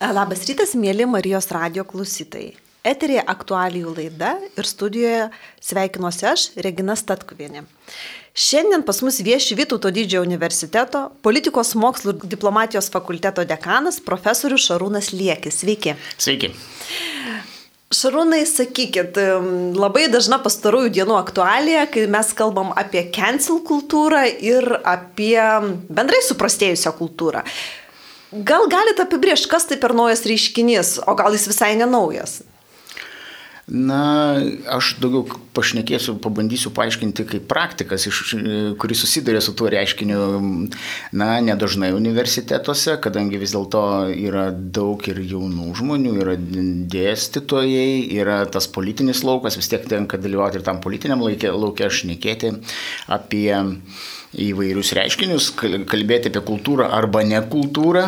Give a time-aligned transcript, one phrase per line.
[0.00, 2.54] Labas rytas, mėly Marijos radio klausytojai.
[2.88, 5.26] Eterėje aktualijų laida ir studijoje
[5.60, 7.66] sveikinuosi aš, Regina Statkuvienė.
[8.32, 15.10] Šiandien pas mus vieši Vytauto didžiojo universiteto politikos mokslų ir diplomatijos fakulteto dekanas profesorius Šarūnas
[15.12, 15.60] Liekis.
[15.60, 15.92] Sveiki.
[16.16, 16.54] Sveiki.
[17.92, 19.20] Šarūnai, sakykit,
[19.76, 25.36] labai dažna pastarųjų dienų aktualija, kai mes kalbam apie cancel kultūrą ir apie
[25.92, 27.44] bendrai suprastėjusią kultūrą.
[28.30, 32.40] Gal galite apibriežti, kas tai per naujas reiškinys, o gal jis visai nenaujas?
[33.70, 34.34] Na,
[34.74, 38.32] aš daugiau pašnekėsiu, pabandysiu paaiškinti kaip praktikas, iš,
[38.82, 40.18] kuris susiduria su tuo reiškiniu,
[41.14, 46.34] na, nedažnai universitetuose, kadangi vis dėlto yra daug ir jaunų žmonių, yra
[46.94, 52.56] dėstytojai, yra tas politinis laukas, vis tiek tenka dalyvauti ir tam politiniam laukia, laukia šnekėti
[53.06, 53.54] apie
[54.38, 58.06] įvairius reiškinius, kalbėti apie kultūrą arba nekultūrą.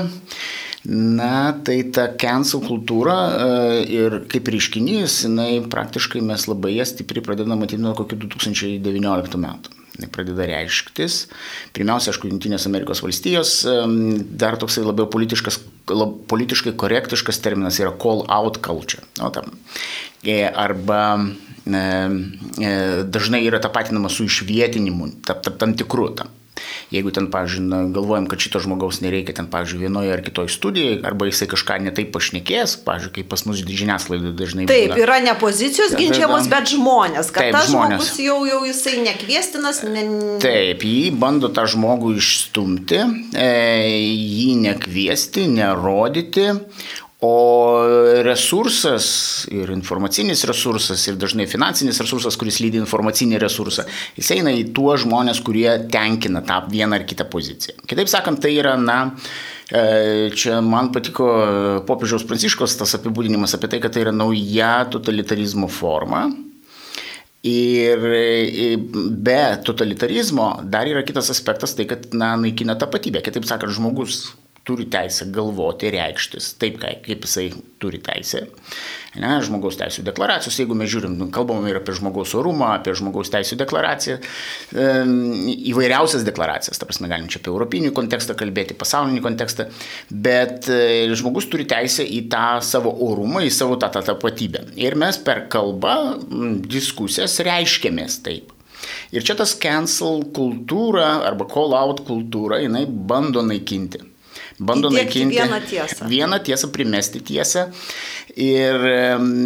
[0.82, 3.50] Na, tai ta cancel kultūra e,
[3.86, 9.81] ir kaip reiškinys, jinai praktiškai mes labai ją stipriai pradedame matyti nuo kokių 2019 metų.
[10.12, 11.26] Pradeda reikštis.
[11.76, 13.76] Pirmiausia, aišku, Junktinės Amerikos valstijos, e,
[14.40, 15.60] dar toksai labiau politiškas,
[15.92, 19.04] lab, politiškai korektiškas terminas yra call out culture.
[19.20, 19.52] O, tam.
[20.24, 21.02] E, arba
[21.62, 26.08] dažnai yra tapatinama su išvietinimu, tam, tam, tam tikru.
[26.18, 26.32] Tam.
[26.92, 31.28] Jeigu ten, pavyzdžiui, galvojam, kad šito žmogaus nereikia ten, pavyzdžiui, vienoje ar kitoje studijoje, arba
[31.30, 34.66] jisai kažką netai pašnekės, pavyzdžiui, kaip pas mus žiniasklaida dažnai.
[34.68, 35.00] Taip, būna.
[35.06, 37.96] yra ne pozicijos ginčiamos, bet žmonės, kad taip, tas žmonės.
[37.96, 39.82] žmogus jau, jau jisai nekviestinas.
[39.88, 40.04] Ne...
[40.44, 43.00] Taip, jį bando tą žmogų išstumti,
[43.32, 43.48] e,
[44.12, 46.50] jį nekviesti, nerodyti,
[47.22, 47.86] O
[48.26, 53.84] resursas ir informacinis resursas ir dažnai finansinis resursas, kuris lydi informacinį resursą,
[54.16, 57.78] jis eina į tuos žmonės, kurie tenkina tą vieną ar kitą poziciją.
[57.86, 58.98] Kitaip sakant, tai yra, na,
[59.70, 61.30] e, čia man patiko
[61.86, 66.26] popiežiaus pranciškos tas apibūdinimas apie tai, kad tai yra nauja totalitarizmo forma.
[67.46, 73.22] Ir e, be totalitarizmo dar yra kitas aspektas, tai kad na, naikina tapatybę.
[73.22, 74.32] Kitaip sakant, žmogus
[74.66, 77.48] turi teisę galvoti, reikštis taip, kaip jisai
[77.82, 78.44] turi teisę.
[79.18, 83.28] Ne, žmogaus teisų deklaracijos, jeigu mes žiūrim, nu, kalbam ir apie žmogaus orumą, apie žmogaus
[83.34, 84.86] teisų deklaraciją, e,
[85.72, 89.66] įvairiausias deklaracijas, ta prasme, galim čia apie europinį kontekstą kalbėti, pasaulinį kontekstą,
[90.08, 94.68] bet e, žmogus turi teisę į tą savo orumą, į savo tą, tapatybę.
[94.80, 95.98] Ir mes per kalbą,
[96.70, 98.54] diskusijas reiškiamės taip.
[99.12, 104.11] Ir čia tas cancel kultūra arba call out kultūra, jinai bando naikinti
[104.62, 106.08] bando Įdėkti naikinti vieną tiesą.
[106.12, 107.68] Vieną tiesą, primesti tiesą.
[108.32, 108.80] Ir,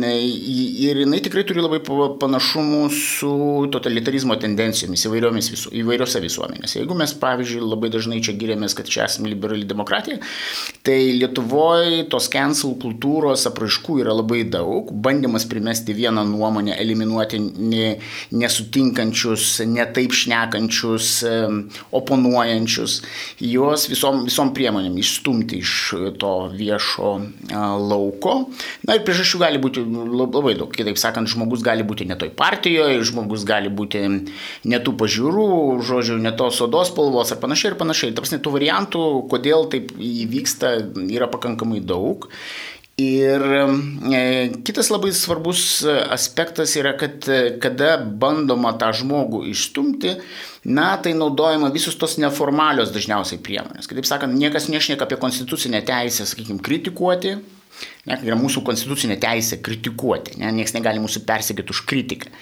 [0.06, 3.31] ir jinai tikrai turi labai panašumų su
[3.75, 5.03] totalitarizmo tendencijomis
[5.50, 6.78] visu, įvairiose visuomenėse.
[6.78, 10.21] Jeigu mes, pavyzdžiui, labai dažnai čia giriamės, kad čia esame liberali demokratija,
[10.87, 14.93] tai Lietuvoje tos cancel kultūros apraiškų yra labai daug.
[14.93, 17.43] Bandymas primesti vieną nuomonę, eliminuoti
[18.37, 21.10] nesutinkančius, netaip šnekančius,
[21.91, 23.00] oponuojančius,
[23.43, 25.72] juos visom, visom priemonėm išstumti iš
[26.20, 27.12] to viešo
[27.54, 28.34] lauko.
[28.86, 30.72] Na ir priežasčių gali būti labai daug.
[30.74, 34.02] Kitaip sakant, žmogus gali būti ne toj partijoje, žmogus gali būti
[34.66, 35.48] ne tų pažiūrų,
[35.86, 38.14] žodžiu, ne tos odos spalvos ar panašiai ir panašiai.
[38.16, 42.28] Tarsi tų variantų, kodėl taip įvyksta, yra pakankamai daug.
[42.96, 43.42] Ir
[44.08, 44.20] e,
[44.64, 47.26] kitas labai svarbus aspektas yra, kad
[47.60, 50.14] kada bandoma tą žmogų išstumti,
[50.64, 53.90] na, tai naudojama visus tos neformalios dažniausiai priemonės.
[53.90, 57.36] Kitaip sakant, niekas nešneka apie konstitucinę teisę, sakykime, kritikuoti.
[58.08, 62.32] Ne, yra mūsų konstitucinė teisė kritikuoti, ne, niekas negali mūsų persekėti už kritiką.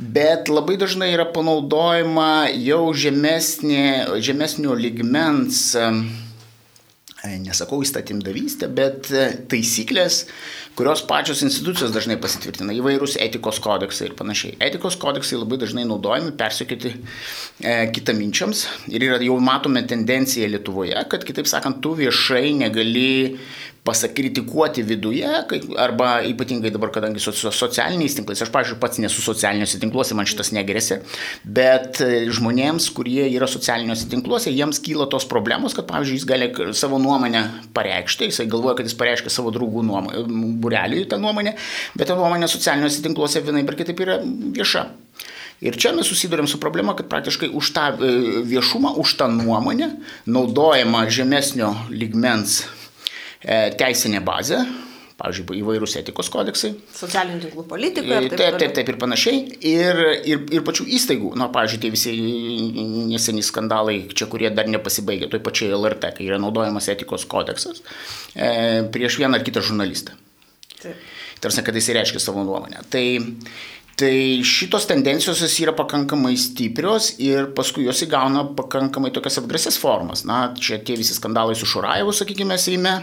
[0.00, 3.84] Bet labai dažnai yra panaudojama jau žemesnė,
[4.24, 5.88] žemesnio ligmens E,
[7.42, 10.24] nesakau įstatymdavystė, bet e, taisyklės,
[10.76, 14.56] kurios pačios institucijos dažnai pasitvirtina, įvairūs etikos kodeksai ir panašiai.
[14.68, 21.26] Etikos kodeksai labai dažnai naudojami persiekyti e, kitaminčiams ir yra, jau matome tendenciją Lietuvoje, kad
[21.28, 23.12] kitaip sakant, tu viešai negali
[23.84, 25.26] pasakritikuoti viduje,
[25.76, 30.52] arba ypatingai dabar, kadangi su socialiniais tinklais, aš, pažiūrėjau, pats nesu socialiniuose tinkluose, man šitas
[30.54, 31.00] negrėsia,
[31.42, 36.50] bet e, žmonėms, kurie yra socialiniuose tinkluose, jiems kyla tos problemos, kad, pavyzdžiui, jis gali
[36.78, 37.42] savo nuomonę
[37.74, 40.22] pareikšti, jisai galvoja, kad jis pareiškia savo draugų nuomonę,
[40.62, 41.56] bureliui tą nuomonę,
[41.98, 44.86] bet ta nuomonė socialiniuose tinkluose vienai per kitaip yra vieša.
[45.62, 48.14] Ir čia mes susidurėm su problema, kad praktiškai už tą e,
[48.50, 49.92] viešumą, už tą nuomonę
[50.26, 52.64] naudojama žemesnio ligmens
[53.42, 54.62] E, teisinė bazė.
[55.22, 56.72] pavyzdžiui, įvairūs etikos kodeksai.
[56.96, 58.08] Socialinių tinklų politika.
[58.08, 59.42] Taip, taip, taip, taip ir panašiai.
[59.70, 62.14] Ir, ir, ir pačių įstaigų, na, pavyzdžiui, tie visi
[63.12, 67.84] neseniai skandalai, čia kurie dar nepasibaigė, toj pačiai LRT, kai yra naudojamas etikos kodeksas
[68.34, 70.18] e, prieš vieną ar kitą žurnalistą.
[70.82, 71.10] Taip.
[71.42, 72.82] Tarsi, kad jis reiškia savo nuomonę.
[72.90, 73.04] Tai
[73.96, 80.24] Tai šitos tendencijos yra pakankamai stiprios ir paskui jos įgauna pakankamai tokias atgrasias formas.
[80.24, 82.94] Na, čia tie visi skandalai su Šurajevu, sakykime, Seime,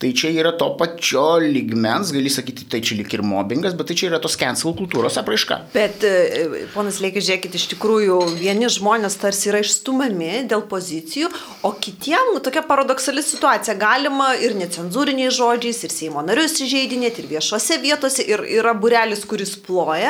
[0.00, 3.98] tai čia yra to pačio ligmens, gali sakyti, tai čia lik ir mobbingas, bet tai
[3.98, 5.60] čia yra tos cancel kultūros apraiška.
[5.74, 11.28] Bet, e, ponas Lėkis, žiūrėkit, iš tikrųjų vieni žmonės tarsi yra išstumami dėl pozicijų,
[11.66, 13.76] o kitiem nu, tokia paradoksali situacija.
[13.80, 19.56] Galima ir necenzūriniais žodžiais, ir Seimo narius įžeidinėti, ir viešose vietose, ir yra burelis, kuris
[19.60, 20.05] ploja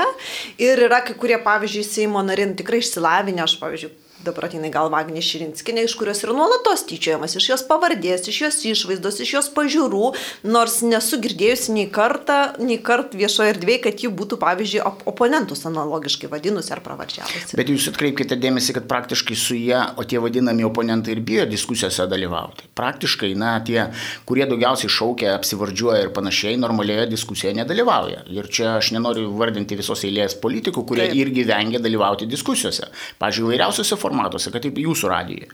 [0.63, 3.93] Ir yra kai kurie, pavyzdžiui, Seimo narin tikrai išsilavinę, aš, pavyzdžiui,
[4.27, 8.59] dabar ateina gal Vagnė Širinskinė, iš kurios yra nuolatos tyčiojamas, iš jos pavardės, iš jos
[8.73, 10.11] išvaizdos, iš jos pažiūrų,
[10.51, 15.65] nors nesu girdėjusi nei kartą, nei kart viešoje erdvėje, kad ji būtų, pavyzdžiui, op oponentus
[15.69, 17.57] analogiškai vadinusi ar pravardžiavusi.
[17.59, 22.09] Bet jūs atkreipkite dėmesį, kad praktiškai su ją, o tie vadinami oponentai ir bijo diskusijose
[22.11, 22.69] dalyvauti.
[22.77, 23.87] Praktiškai, na, tie,
[24.29, 28.27] kurie daugiausiai šaukia, apsivardžiuoja ir panašiai, normalioje diskusijoje nedalyvauja.
[28.35, 31.21] Ir čia aš nenoriu vardinti visos eilės politikų, kurie Taip.
[31.23, 32.91] irgi vengia dalyvauti diskusijose.
[33.23, 35.51] Pavyzdžiui, įvairiausiose formose formatuose, kad taip jūsų radijai.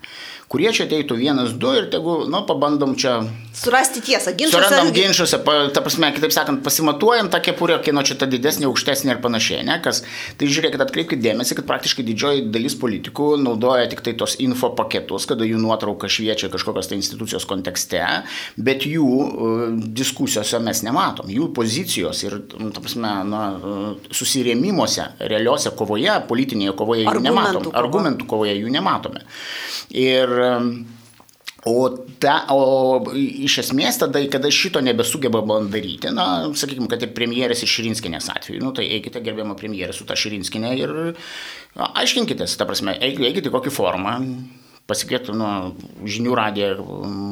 [0.52, 3.22] Kurie čia ateitų vienas, du ir tegu, nu, pabandom čia.
[3.56, 4.68] Surasti tiesą, ginčiuose.
[4.68, 5.38] Surandam ginčiuose,
[5.72, 9.78] ta prasme, kitaip sakant, pasimatuojam tą kepurę, kieno čia ta didesnė, aukštesnė ir panašiai, ne?
[9.80, 10.02] Kas,
[10.36, 15.24] tai žiūrėkit, atkreipkite dėmesį, kad praktiškai didžioji dalis politikų naudoja tik tai tos info paketus,
[15.30, 18.02] kada jų nuotrauka šviečia kažkokios tai institucijos kontekste,
[18.60, 25.08] bet jų uh, diskusijose mes nematom, jų pozicijos ir, nu, ta prasme, na, uh, susirėmimuose,
[25.32, 27.76] realiuose kovoje, politinėje kovoje jų nematom, kova.
[27.80, 29.22] argumentų kovoje jų nematome.
[29.94, 30.34] Ir
[31.62, 36.24] O, ta, o iš esmės tada, kada šito nebesugebama daryti, na,
[36.58, 40.72] sakykime, kad ir premjerės iš Širinskinės atveju, nu, tai eikite gerbiamą premjerę su ta Širinskinė
[40.80, 40.94] ir
[42.02, 44.16] aiškinkitės, ta prasme, eikite kokį formą,
[44.90, 45.50] pasikvietų nuo
[46.10, 46.70] žinių radiją,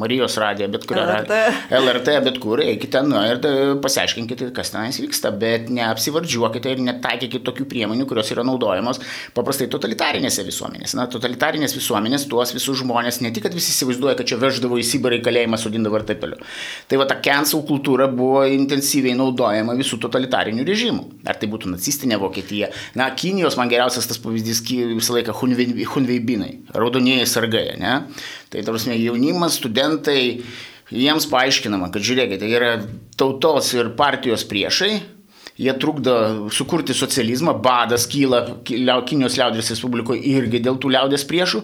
[0.01, 1.39] Marijos radiją, bet kur LRT.
[1.81, 3.41] LRT, bet kur, eikite nu, ir
[3.83, 9.03] pasiaiškinkite, kas tenais vyksta, bet neapsivardžiuokite ir netaikykite tokių priemonių, kurios yra naudojamos
[9.37, 10.97] paprastai totalitarinėse visuomenėse.
[10.99, 14.87] Na, totalitarinės visuomenės tuos visus žmonės ne tik, kad visi įsivaizduoja, kad čia veždavo į
[14.87, 16.39] Sibirą į kalėjimą, sudindavo ir taip toliau.
[16.91, 21.05] Tai va ta cancel kultūra buvo intensyviai naudojama visų totalitarinių režimų.
[21.29, 22.71] Ar tai būtų nacistinė Vokietija.
[22.99, 27.95] Na, Kinijos man geriausias tas pavyzdys visą laiką Hunveibinai, raudonieji sargai, ne?
[28.51, 30.43] Tai tarsi jaunimas, studentai,
[30.91, 32.75] jiems paaiškinama, kad žiūrėkite, yra
[33.21, 35.01] tautos ir partijos priešai,
[35.61, 36.15] jie trukdo
[36.51, 38.41] sukurti socializmą, badas kyla
[39.07, 41.61] Kinijos liaudės Respublikoje irgi dėl tų liaudės priešų.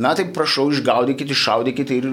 [0.00, 2.06] Na tai prašau, išgaudykite, iššaudykite ir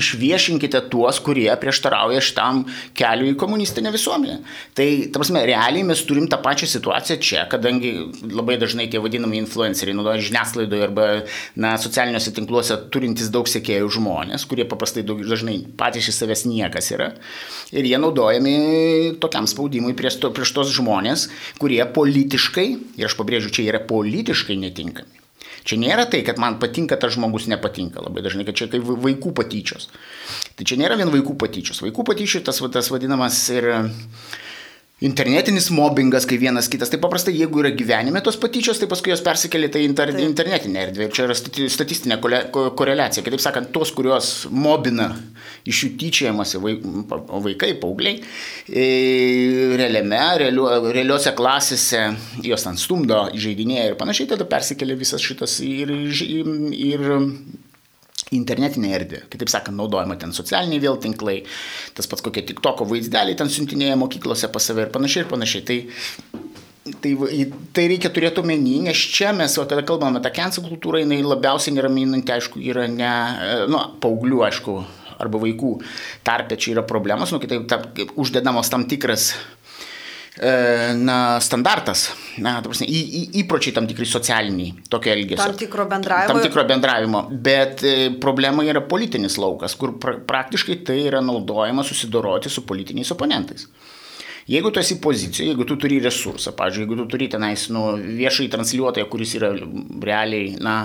[0.00, 2.64] išviešinkite tuos, kurie prieštarauja šitam
[2.98, 4.40] keliu į komunistinę visuomenę.
[4.76, 7.94] Tai, ta prasme, realiai mes turim tą pačią situaciją čia, kadangi
[8.26, 11.08] labai dažnai tie vadinami influenceriai naudoja žiniasklaidoje arba
[11.54, 16.90] na, socialiniuose tinkluose turintys daug sekėjų žmonės, kurie paprastai daug, dažnai patys iš savęs niekas
[16.96, 17.12] yra.
[17.70, 18.54] Ir jie naudojami
[19.22, 21.28] tokiam spaudimui prieš, to, prieš tos žmonės
[21.60, 22.68] kurie politiškai,
[22.98, 25.20] ir aš pabrėžiu, čia yra politiškai netinkami.
[25.64, 29.32] Čia nėra tai, kad man patinka tas žmogus nepatinka labai dažnai, kad čia kaip vaikų
[29.36, 29.90] patyčios.
[30.56, 31.82] Tai čia nėra vien vaikų patyčios.
[31.84, 33.68] Vaikų patyčių tas, tas vadinamas ir
[35.00, 36.90] internetinis mobbingas, kai vienas kitas.
[36.92, 40.24] Tai paprastai, jeigu yra gyvenime tos patyčios, tai paskui jos persikelia tai inter, tai.
[40.26, 41.06] internetinė erdvė.
[41.08, 43.24] Ir čia yra statistinė koreliacija.
[43.24, 45.08] Kitaip sakant, tos, kurios mobina
[45.68, 48.20] iš jų tyčiajamasi vaikai, paaugliai,
[48.68, 48.84] e,
[49.80, 52.04] realiame, realiu, realiuose klasėse
[52.44, 55.92] jos ten stumdo, žaidinėja ir panašiai, tada persikelia visas šitas ir,
[56.24, 57.06] ir, ir
[58.36, 59.24] internetinė erdvė.
[59.32, 61.40] Kitaip sakant, naudojama ten socialiniai vėl tinklai,
[61.96, 65.66] tas pats kokie tik toko vaizdeliai ten siuntinėja mokyklose pas save ir panašiai ir panašiai.
[65.66, 65.78] Tai,
[67.02, 67.12] tai,
[67.76, 71.76] tai reikia turėti omeny, nes čia mes, o kada kalbame tą cancel kultūrą, jinai labiausiai
[71.76, 73.12] neraminanti, aišku, yra ne,
[73.70, 74.80] nu, paauglių, aišku,
[75.20, 75.74] arba vaikų
[76.24, 77.82] tarpe čia yra problemas, nu, kitaip ta,
[78.20, 79.59] uždedamos tam tikras E,
[80.94, 82.06] na, standartas,
[82.38, 85.42] na, prasme, į, į, įpročiai tam tikri socialiniai, tokio elgesio.
[85.42, 86.30] Tam tikro bendravimo.
[86.30, 91.84] Tam tikro bendravimo, bet e, problema yra politinis laukas, kur pra, praktiškai tai yra naudojama
[91.86, 93.66] susidoroti su politiniais oponentais.
[94.50, 98.48] Jeigu tu esi pozicijoje, jeigu tu turi resursą, pavyzdžiui, jeigu tu turi tenais nu, viešai
[98.54, 100.76] transliuotoją, kuris yra realiai, na,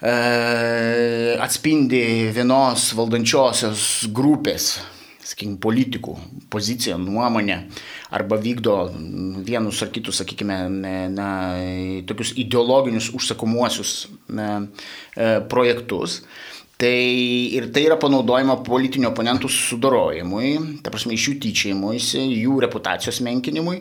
[0.00, 0.14] e,
[1.44, 2.02] atspindi
[2.34, 4.72] vienos valdančiosios grupės
[5.28, 6.16] sakykime, politikų
[6.52, 7.62] poziciją, nuomonę,
[8.10, 8.74] arba vykdo
[9.44, 10.58] vienus ar kitus, sakykime,
[11.12, 11.30] na,
[12.08, 13.92] tokius ideologinius užsakomuosius
[14.32, 14.48] e,
[15.50, 16.22] projektus,
[16.78, 16.94] Tai
[17.58, 23.80] ir tai yra panaudojama politinių oponentų sudorojimui, ta prasme, iš jų tyčiajimuisi, jų reputacijos menkinimui.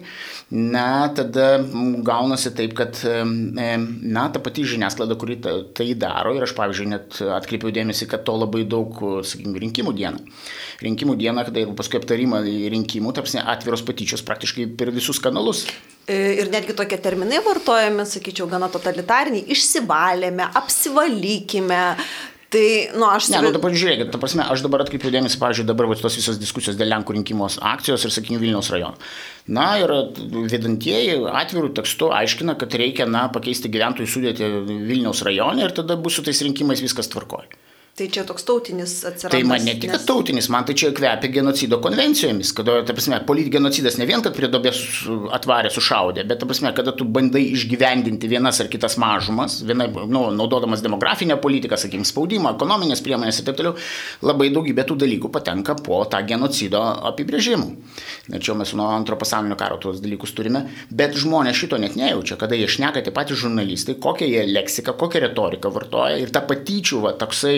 [0.58, 1.60] Na, tada
[2.08, 7.70] gaunasi taip, kad, na, ta pati žiniasklaida, kuri tai daro, ir aš, pavyzdžiui, net atkreipiau
[7.75, 8.98] dėmesį, kad to labai daug,
[9.30, 10.24] sakykime, rinkimų dieną.
[10.88, 12.39] Rinkimų dieną, kada ir paskui aptarimą
[12.74, 15.68] rinkimų, tarpsne, atviros patyčios praktiškai per visus kanalus.
[16.10, 21.84] Ir netgi tokie terminai vartojami, sakyčiau, gana totalitariniai, išsivalėme, apsivalykime,
[22.50, 22.63] Tai,
[22.96, 23.27] nu, aš...
[23.34, 26.39] Ne, nu, dabar žiūrėkit, ta prasme, aš dabar atkreipiu dėmesį, pavyzdžiui, dabar va, tos visos
[26.39, 28.96] diskusijos dėl Lenkų rinkimos akcijos ir, sakykime, Vilniaus rajono.
[29.51, 29.92] Na ir
[30.54, 36.16] vedantieji atvirų tekstų aiškina, kad reikia, na, pakeisti gyventojų sudėti Vilniaus rajone ir tada bus
[36.16, 37.51] su tais rinkimais viskas tvarkoja.
[37.98, 39.34] Tai čia toks tautinis atsirado.
[39.34, 40.04] Tai man ne tik nes...
[40.06, 44.36] tautinis, man tai čia kvepia genocido konvencijomis, kada, ta prasme, polit genocidas ne vien, kad
[44.38, 44.82] prie dobės
[45.34, 50.27] atvarė sušaudė, bet, ta prasme, kada tu bandai išgyvendinti vienas ar kitas mažumas, vienai, nu,
[50.30, 53.74] naudodamas demografinę politiką, sakykim, spaudimą, ekonominės priemonės ir taip toliau,
[54.30, 57.72] labai daugybė tų dalykų patenka po tą genocido apibrėžimų.
[58.30, 62.38] Ir čia mes nuo antro pasaulinio karo tuos dalykus turime, bet žmonės šito net nejaučia,
[62.38, 67.01] kada jie šneka tie patys žurnalistai, kokią jie leksiką, kokią retoriką vartoja ir ta patyčių,
[67.08, 67.58] va, toksai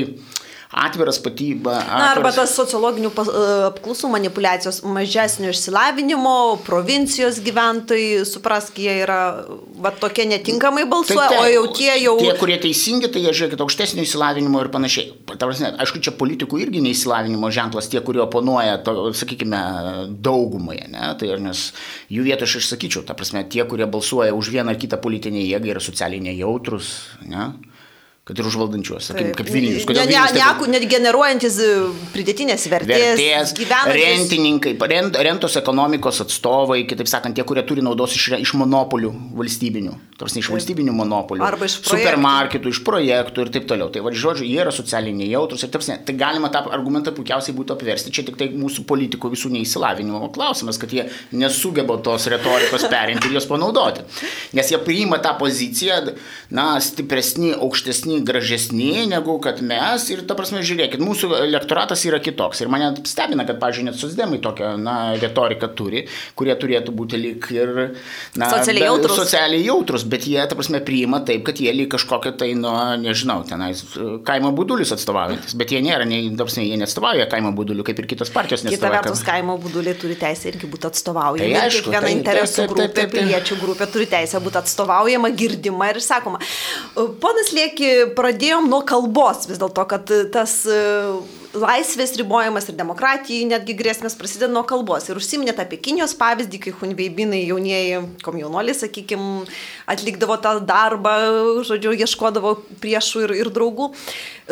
[0.69, 1.77] atviras patyba.
[1.77, 1.97] Atviras...
[1.97, 3.23] Na, arba tas sociologinių e,
[3.71, 6.33] apklausų manipulacijos mažesnio išsilavinimo,
[6.65, 9.19] provincijos gyventojai, suprask, jie yra
[9.81, 12.13] va, tokie netinkamai balsuoja, tai te, o jau tie jau...
[12.21, 15.15] Tie, kurie teisingi, tai jie žiūrėkit aukštesnio išsilavinimo ir panašiai.
[15.31, 19.63] Prasme, aišku, čia politikų irgi neįsilavinimo ženklas, tie, kurie oponuoja, to, sakykime,
[20.21, 21.15] daugumai, ne?
[21.17, 21.71] tai nes
[22.13, 25.73] jų vietą aš išsakyčiau, ta prasme, tie, kurie balsuoja už vieną ar kitą politinę jėgą
[25.73, 26.93] yra socialiai nejautrus.
[27.25, 27.49] Ne?
[28.29, 29.85] Kad ir už valdančiuos, sakykim, kaip Vilnius.
[29.89, 30.59] Kodėl ne, Vilnius taip...
[30.61, 31.69] ne, net generuojantis e,
[32.13, 33.15] pridėtinės vertės.
[33.17, 33.97] Vertės, gyvenantis...
[33.97, 39.09] rentininkai, rent, rentos ekonomikos atstovai, kitaip sakant, tie, kurie turi naudos iš, iš monopolių
[39.39, 41.41] valstybinių, tarsi iš valstybinių monopolių.
[41.47, 42.03] Arba iš projektų.
[42.03, 43.89] Supermarketų, iš projektų ir taip toliau.
[43.95, 47.79] Tai vadžiu, žodžiu, jie yra socialiniai jautrus ir taip, tai galima tą argumentą puikiausiai būtų
[47.79, 48.13] apversti.
[48.13, 53.39] Čia tik tai mūsų politikų visų neįsilavinimo klausimas, kad jie nesugeba tos retorikos perimti ir
[53.39, 54.05] jos panaudoti.
[54.53, 56.13] Nes jie priima tą poziciją,
[56.53, 62.63] na, stipresni, aukštesni gražesni negu kad mes ir ta prasme žiūrėkit, mūsų elektoratas yra kitoks
[62.63, 66.05] ir mane stebina, kad, pavyzdžiui, net sosdemai tokią, na, retoriką turi,
[66.39, 67.73] kurie turėtų būti lyg ir,
[68.39, 69.19] na, socialiai jautrus.
[69.23, 73.41] Socialiai jautrus, bet jie, ta prasme, priima taip, kad jie lyg kažkokią tai, nu, nežinau,
[73.49, 73.83] tenais
[74.27, 78.09] kaimo būdulius atstovaujantis, bet jie nėra, ne, ta prasme, jie neatstovauja kaimo būdulių, kaip ir
[78.13, 78.65] kitos partijos.
[78.69, 81.53] Kita vertus, kaimo būduliai turi teisę irgi būti atstovaujami.
[81.55, 86.41] Tai aišku, kiekviena interesų grupė, piliečių grupė turi teisę būti atstovaujama, girdima ir sakoma.
[87.21, 90.79] Ponas Lieki pradėjom nuo kalbos vis dėlto, kad tas e,
[91.57, 95.07] laisvės ribojimas ir demokratijai netgi grėsmės prasideda nuo kalbos.
[95.09, 99.47] Ir užsiminėte apie Kinijos pavyzdį, kai hunveibinai jaunieji komjaunuoliai, sakykime,
[99.89, 101.15] atlikdavo tą darbą,
[101.65, 102.53] žodžiu, ieškodavo
[102.83, 103.89] priešų ir, ir draugų.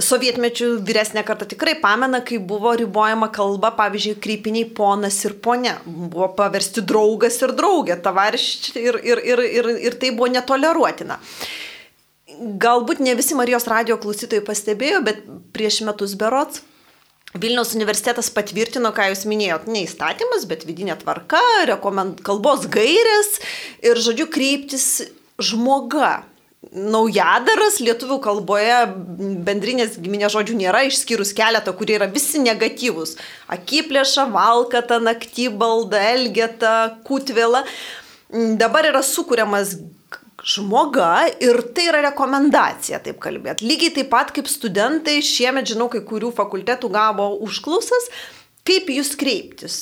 [0.07, 5.77] Sovietmečių vyresnė karta tikrai pamena, kai buvo ribojama kalba, pavyzdžiui, krypiniai ponas ir ponia.
[5.85, 11.21] Buvo paversti draugas ir draugė, tavariš ir, ir, ir, ir, ir tai buvo netoleruotina
[12.37, 15.21] galbūt ne visi Marijos radio klausytojai pastebėjo, bet
[15.55, 16.63] prieš metus berots
[17.35, 23.37] Vilniaus universitetas patvirtino, ką jūs minėjot, ne įstatymas, bet vidinė tvarka, rekomend, kalbos gairės
[23.83, 24.87] ir, žodžiu, kryptis
[25.35, 26.23] žmoga.
[26.73, 28.79] Naujadaras lietuvių kalboje
[29.45, 33.15] bendrinės giminės žodžių nėra, išskyrus keletą, kurie yra visi negatyvus.
[33.53, 36.73] Akiplėša, valkata, naktybalda, elgeta,
[37.07, 37.61] kutvėla.
[38.59, 39.77] Dabar yra sukūriamas
[40.45, 43.65] žmoga ir tai yra rekomendacija taip kalbėti.
[43.67, 48.11] Lygiai taip pat kaip studentai šiemet, žinau, kai kurių fakultetų gavo užklausas,
[48.67, 49.77] kaip jūs kreiptis.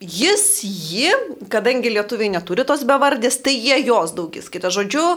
[0.00, 1.12] Jis, ji,
[1.52, 4.50] kadangi lietuviai neturi tos bevardės, tai jie jos daugis.
[4.52, 5.16] Kita žodžiu,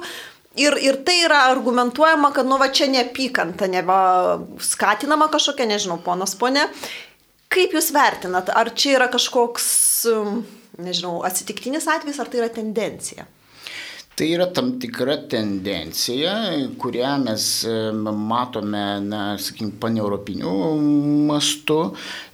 [0.54, 6.36] Ir, ir tai yra argumentuojama, kad nu va čia neapykanta, neva skatinama kažkokia, nežinau, ponas
[6.38, 6.68] ponė.
[7.50, 9.66] Kaip jūs vertinat, ar čia yra kažkoks,
[10.78, 13.26] nežinau, atsitiktinis atvejis, ar tai yra tendencija?
[14.14, 16.34] Tai yra tam tikra tendencija,
[16.78, 17.46] kurią mes
[18.14, 20.52] matome, na, sakykime, paneuropiniu
[21.26, 21.80] mastu,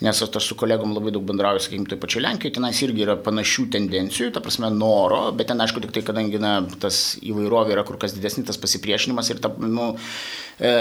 [0.04, 3.70] nes aš su kolegom labai daug bendrauju, sakykime, taip pačiu Lenkijoje, tenais irgi yra panašių
[3.78, 7.96] tendencijų, ta prasme, noro, bet ten, aišku, tik tai, kadangi, na, tas įvairovė yra kur
[8.02, 9.94] kas didesnis, tas pasipriešinimas ir, ta, nu,
[10.60, 10.72] e,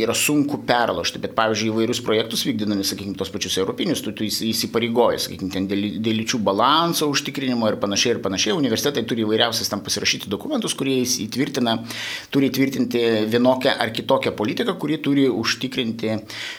[0.00, 5.22] yra sunku perlošti, bet, pavyzdžiui, įvairius projektus vykdinami, sakykime, tos pačius europinius, tu, tu įsipareigoji,
[5.26, 10.30] sakykime, ten dėl, lyčių balanso užtikrinimo ir panašiai ir panašiai, universitetai turi įvairiausias tam pasirašyti
[10.30, 11.76] dokumentus, kurie įtvirtina,
[12.32, 16.16] turi įtvirtinti vienokią ar kitokią politiką, kuri turi užtikrinti,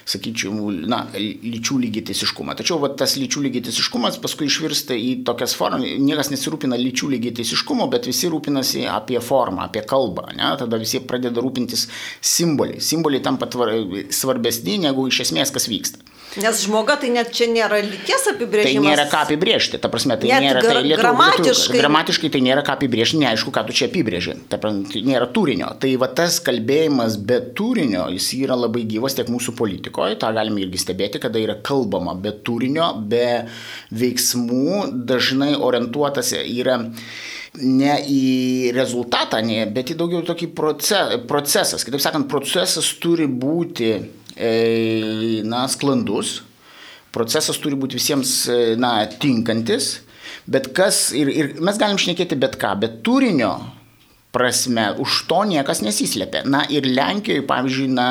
[0.09, 2.55] sakyčiau, na, lyčių lygiteisiškumą.
[2.59, 8.09] Tačiau va, tas lyčių lygiteisiškumas paskui išvirsta į tokias formas, niekas nesirūpina lyčių lygiteisiškumo, bet
[8.09, 10.29] visi rūpinasi apie formą, apie kalbą.
[10.37, 10.51] Ne?
[10.59, 11.87] Tada visi pradeda rūpintis
[12.41, 12.81] simboliai.
[12.83, 13.49] Simboliai tampa
[14.11, 16.01] svarbesni negu iš esmės kas vyksta.
[16.39, 18.71] Nes žmoga tai net čia nėra lyties apibrėžimas.
[18.71, 21.49] Tai nėra ką apibrėžti, ta prasme, tai net nėra tai lietuvių, gramatiškai.
[21.51, 24.37] Lietuvių, gramatiškai tai nėra ką apibrėžti, neaišku, ką tu čia apibrėži.
[24.51, 25.73] Tai nėra turinio.
[25.81, 30.63] Tai va tas kalbėjimas be turinio, jis yra labai gyvas tiek mūsų politikoje, tą galime
[30.63, 33.43] irgi stebėti, kada yra kalbama be turinio, be
[33.91, 36.79] veiksmų, dažnai orientuotas yra
[37.59, 41.83] ne į rezultatą, ne, bet į daugiau tokį proces, procesas.
[41.83, 43.91] Kitaip sakant, procesas turi būti
[44.35, 46.39] E, na, sklandus,
[47.11, 49.99] procesas turi būti visiems e, na, tinkantis,
[50.47, 53.51] bet kas, ir, ir mes galim šnekėti bet ką, bet turinio
[54.31, 56.45] prasme už to niekas nesislepia.
[56.47, 58.07] Na ir Lenkijoje, pavyzdžiui, na,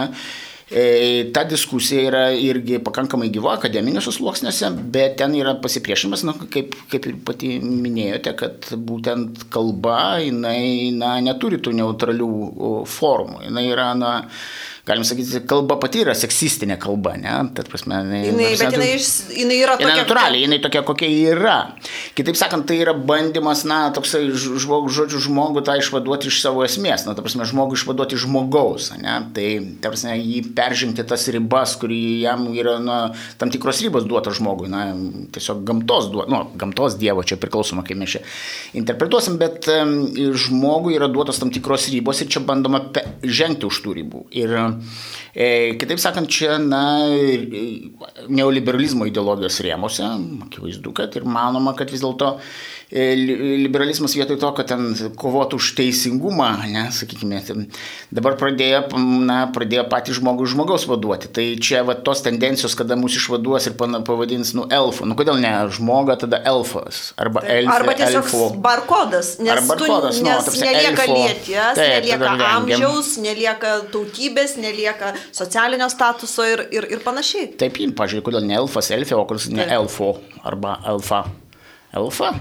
[1.35, 7.09] ta diskusija yra irgi pakankamai gyva akademiniuose sluoksniuose, bet ten yra pasipriešinimas, na, kaip, kaip
[7.11, 12.31] ir pati minėjote, kad būtent kalba, jinai na, neturi tų neutralių
[12.87, 13.43] formų.
[13.49, 14.13] Jinai yra, na,
[14.89, 17.35] galim sakyti, kalba pati yra seksistinė kalba, ne?
[17.57, 18.91] Tad prasme, jinai, jinai, bet jinai,
[19.43, 19.89] jinai yra tokia.
[19.91, 21.57] Jinai natūraliai, jinai tokia, kokia yra.
[22.19, 27.05] Kitaip sakant, tai yra bandymas, na, toksai žmog, žodžiu, žmogų tą išvaduoti iš savo esmės,
[27.09, 29.17] na, ta prasme, žmogų išvaduoti iš žmogaus, ne?
[29.37, 29.49] Tai,
[29.83, 32.99] ta prasme, jį peržengti tas ribas, kurį jam yra, na,
[33.41, 34.89] tam tikros ribos duotos žmogui, na,
[35.35, 38.25] tiesiog gamtos duotos, nu, gamtos dievo, čia priklausoma, kaip mes čia
[38.79, 39.95] interpretuosim, bet um,
[40.37, 42.83] žmogui yra duotos tam tikros ribos ir čia bandoma
[43.23, 44.25] žengti už tų ribų.
[44.37, 44.55] Ir
[45.81, 46.83] kitaip sakant, čia na,
[48.31, 50.07] neoliberalizmo ideologijos rėmose,
[50.49, 55.69] akivaizdu, kad ir manoma, kad vis dėlto E, liberalizmas vietoj to, kad ten kovotų už
[55.79, 57.39] teisingumą, ne, sakykime,
[58.11, 58.83] dabar pradėjo,
[59.23, 61.31] na, pradėjo patį žmogų žmogaus vaduoti.
[61.31, 65.07] Tai čia va, tos tendencijos, kada mūsų išvaduos ir pavadins, nu, elfų.
[65.07, 67.13] Nu, kodėl ne žmoga, tada elfas.
[67.21, 68.43] Arba, elfė, arba tiesiog elfų.
[68.65, 75.13] barkodas, nes, ar barkodas, tu, nu, nes nu, nelieka lyties, nelieka amžiaus, nelieka tautybės, nelieka
[75.31, 77.53] socialinio statuso ir, ir, ir panašiai.
[77.61, 81.23] Taip, pažiūrėjau, kodėl ne elfas, elfė, o kuris ne elfo arba elfa.
[81.93, 82.35] Elfa?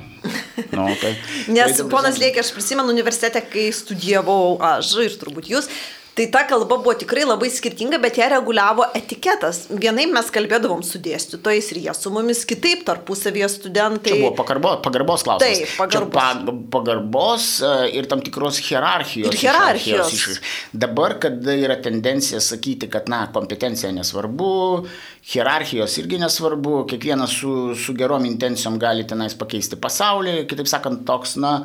[0.72, 1.16] Nu, tai,
[1.56, 5.70] Nes tai, ponas Lėkė, aš prisimenu universitete, kai studijavau aš ir turbūt jūs,
[6.20, 9.62] Tai ta kalba buvo tikrai labai skirtinga, bet ją reguliavo etiketas.
[9.72, 14.18] Vienai mes kalbėdavom su dėstytojais ir jie su mumis kitaip tarpusavėje studentai.
[14.18, 15.62] Čia buvo pagarbo, pagarbos klausimas.
[15.62, 16.42] Taip, pagarbos.
[16.44, 17.70] Čia pagarbos e,
[18.02, 19.32] ir tam tikros hierarchijos.
[19.32, 20.12] Ir hierarchijos.
[20.18, 20.58] Iš, iš.
[20.84, 24.50] Dabar, kada yra tendencija sakyti, kad, na, kompetencija nesvarbu,
[25.32, 31.38] hierarchijos irgi nesvarbu, kiekvienas su, su gerom intencijom gali tenais pakeisti pasaulį, kitaip sakant, toks,
[31.40, 31.62] na,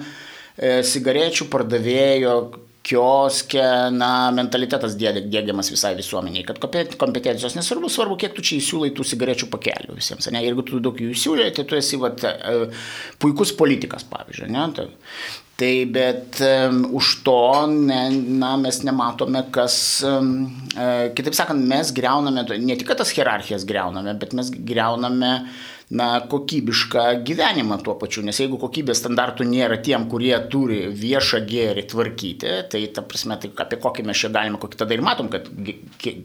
[0.54, 2.36] e, cigarečių pardavėjo
[2.84, 3.62] kioske,
[3.96, 6.60] na, mentalitetas dėgiamas visai visuomeniai, kad
[7.00, 10.28] kompetencijos nesvarbu, svarbu, kiek tu čia įsiūlai tų cigarečių pakelių visiems.
[10.34, 10.44] Ne?
[10.44, 12.68] Jeigu tu daug jų įsiūlai, tai tu esi vat, e,
[13.22, 14.50] puikus politikas, pavyzdžiui.
[14.52, 14.66] Ne?
[14.76, 14.86] Tai,
[15.60, 17.40] tai bet um, už to
[17.72, 18.02] ne,
[18.42, 20.34] na, mes nematome, kas, um,
[21.16, 27.24] kitaip sakant, mes greuname, ne tik tas hierarchijas greuname, bet mes greuname uh, na, kokybišką
[27.24, 32.80] gyvenimą tuo pačiu, nes jeigu kokybės standartų nėra tiem, kurie turi viešą gėrį tvarkyti, tai
[32.94, 35.50] ta prasme, tai apie kokį mes čia galime, kokį tada ir matom, kad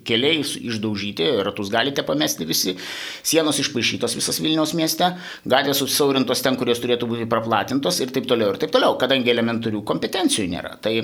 [0.07, 2.75] keliai išdaužyti, ratus galite pamesti visi,
[3.23, 5.11] sienos išpašytos visas Vilniaus mieste,
[5.49, 9.83] gatvės susaurintos ten, kurios turėtų būti praplatintos ir taip toliau, ir taip toliau, kadangi elementarių
[9.87, 10.75] kompetencijų nėra.
[10.81, 10.95] Tai,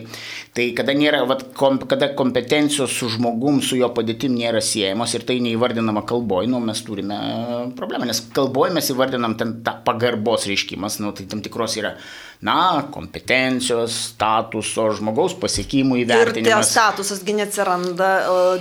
[0.56, 5.28] tai kada, nėra, vat, kom, kada kompetencijos su žmogum, su jo padėtim nėra siejamos ir
[5.28, 7.20] tai neįvardinama kalboje, nu, mes turime
[7.76, 11.96] problemą, nes kalba kalboje mes įvardinam ten tą pagarbos reiškimas, nu, tai tam tikros yra
[12.46, 16.68] na, kompetencijos, statuso, žmogaus pasiekimų įvertinimas.
[16.68, 18.10] Ir statusasgi neatsiranda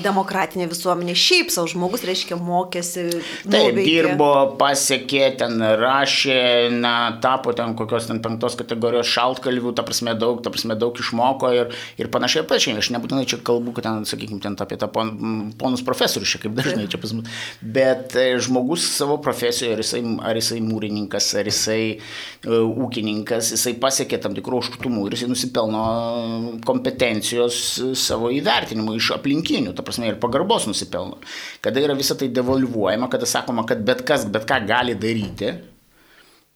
[0.04, 1.16] demokratinė visuomenė.
[1.18, 3.06] Šiaip savo žmogus, reiškia, mokėsi.
[3.44, 3.84] Taip, nuveikė.
[3.84, 6.40] dirbo, pasiekė, ten rašė,
[6.72, 6.94] na,
[7.24, 11.74] tapo ten kokios ten penktos kategorijos šaltkalvių, ta prasme daug, ta prasme daug išmoko ir,
[12.00, 12.78] ir panašiai pačiai.
[12.80, 15.12] Aš nebūtinai čia kalbu, kad ten, sakykime, ten apie tą pon,
[15.60, 17.28] ponus profesorius, čia kaip dažnai čia pas mus.
[17.60, 23.73] Bet e, žmogus savo profesijoje, ar jisai, ar jisai mūrininkas, ar jisai uh, ūkininkas, jisai
[23.74, 25.82] jisai pasiekė tam tikrų aukštumų ir jisai nusipelno
[26.64, 27.58] kompetencijos
[27.98, 31.18] savo įvertinimų iš aplinkinių, ta prasme ir pagarbos nusipelno.
[31.60, 35.52] Kada yra visą tai devalvuojama, kada sakoma, kad bet kas, bet ką gali daryti,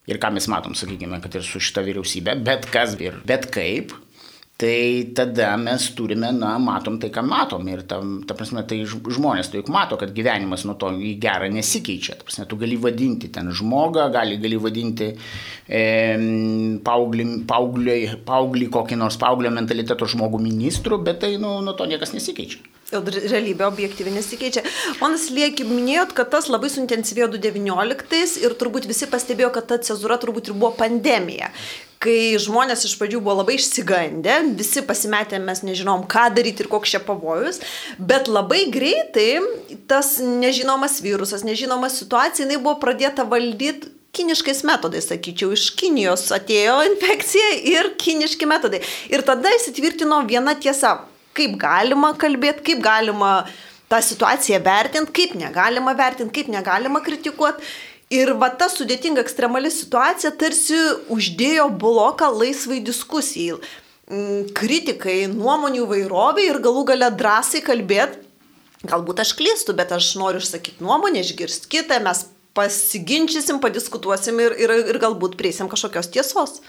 [0.07, 3.93] ir ką mes matom, sakykime, kad ir su šita vyriausybė, bet kas ir bet kaip,
[4.59, 7.63] tai tada mes turime, na, matom tai, ką matom.
[7.71, 11.47] Ir ta, ta prasme, tai žmonės tai juk mato, kad gyvenimas nuo to į gerą
[11.55, 12.17] nesikeičia.
[12.19, 15.83] Ta prasme, tu gali vadinti ten žmogą, gali, gali vadinti e,
[16.83, 22.11] paauglį, paauglį, paauglį, kokį nors paauglio mentaliteto žmogų ministru, bet tai nu, nuo to niekas
[22.17, 22.59] nesikeičia.
[22.91, 24.65] Realybė objektyviai nesikeičia.
[24.99, 30.19] Manas Lieki, minėjot, kad tas labai suintensyvėjo 2019 ir turbūt visi pastebėjo, kad ta cezūra
[30.19, 31.53] turbūt ir buvo pandemija.
[32.03, 36.95] Kai žmonės iš pradžių buvo labai išsigandę, visi pasimetė, mes nežinom, ką daryti ir koks
[36.95, 37.59] čia pavojus,
[37.99, 39.41] bet labai greitai
[39.91, 46.79] tas nežinomas virusas, nežinoma situacija, jinai buvo pradėta valdyti kiniškais metodais, sakyčiau, iš Kinijos atėjo
[46.87, 48.81] infekcija ir kiniški metodai.
[49.11, 51.01] Ir tada įsitvirtino viena tiesa,
[51.37, 53.33] kaip galima kalbėti, kaip galima
[53.89, 57.65] tą situaciją vertinti, kaip negalima vertinti, kaip negalima kritikuoti.
[58.09, 60.77] Ir va ta sudėtinga ekstremali situacija tarsi
[61.13, 63.59] uždėjo bloką laisvai diskusijai,
[64.09, 68.25] mm, kritikai, nuomonių vairovai ir galų gale drąsiai kalbėti.
[68.89, 72.25] Galbūt aš klystu, bet aš noriu išsakyti nuomonę, išgirsti kitą, mes
[72.57, 76.61] pasiginčysim, padiskutuosim ir, ir, ir galbūt prieisim kažkokios tiesos.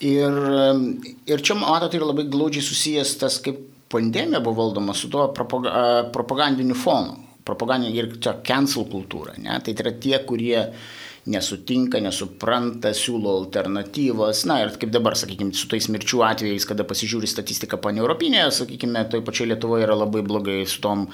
[0.00, 0.32] Ir,
[1.28, 3.58] ir čia, matote, yra labai glaudžiai susijęs tas, kaip
[3.92, 9.38] pandemija buvo valdoma su tuo propagandiniu fonu propagandinė ir čia cancel kultūra.
[9.40, 9.58] Ne?
[9.64, 10.68] Tai yra tie, kurie
[11.28, 14.44] nesutinka, nesupranta, siūlo alternatyvas.
[14.48, 19.24] Na ir kaip dabar, sakykime, su tais mirčių atvejais, kada pasižiūri statistiką paneuropinėje, sakykime, toj
[19.26, 21.08] pačiai Lietuvoje yra labai blogai su tom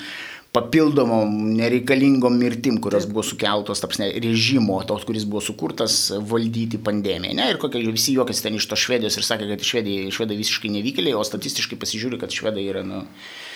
[0.54, 5.96] papildomom nereikalingom mirtim, kurios buvo sukeltos, tapsne, režimo, tos, kuris buvo sukurtas
[6.30, 7.34] valdyti pandemiją.
[7.34, 7.48] Ne?
[7.50, 11.16] Ir kokie visi juokas ten iš to Švedijos ir sakė, kad švedai, švedai visiškai nevykėliai,
[11.18, 13.02] o statistiškai pasižiūri, kad švedai yra, nu,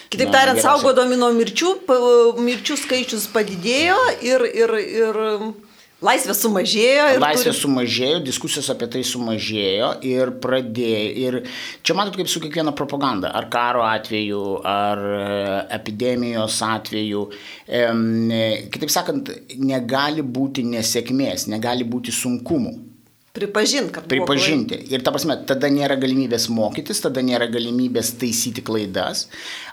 [0.08, 1.74] Kitaip tariant, saugodami nuo mirčių,
[2.40, 5.18] mirčių skaičius padidėjo ir, ir, ir
[6.04, 7.04] laisvė sumažėjo.
[7.20, 7.58] Laisvė turi...
[7.60, 11.12] sumažėjo, diskusijos apie tai sumažėjo ir pradėjo.
[11.26, 11.38] Ir
[11.84, 15.22] čia matot kaip su kiekviena propaganda, ar karo atveju, ar e,
[15.76, 17.28] epidemijos atveju.
[17.68, 22.78] Kitaip sakant, negali būti nesėkmės, negali būti sunkumų.
[23.38, 24.08] Pripažinti, kad.
[24.10, 24.80] Pripažinti.
[24.92, 29.26] Ir ta prasme, tada nėra galimybės mokytis, tada nėra galimybės taisyti klaidas.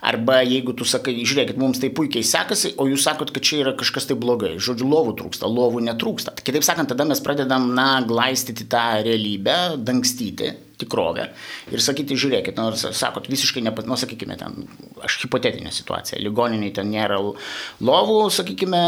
[0.05, 3.75] Arba jeigu tu sakai, žiūrėkit, mums tai puikiai sekasi, o jūs sakot, kad čia yra
[3.77, 4.55] kažkas tai blogai.
[4.61, 6.35] Žodžiu, lovų trūksta, lovų netrūksta.
[6.45, 11.29] Kitaip sakant, tada mes pradedam, na, glaistyti tą realybę, dangstyti tikrovę
[11.73, 14.65] ir sakyti, žiūrėkit, nors sakot, visiškai, nepa, nu, sakykime, ten,
[15.05, 18.81] aš hipotetinė situacija, ligoniniai ten nėra lovų, sakykime,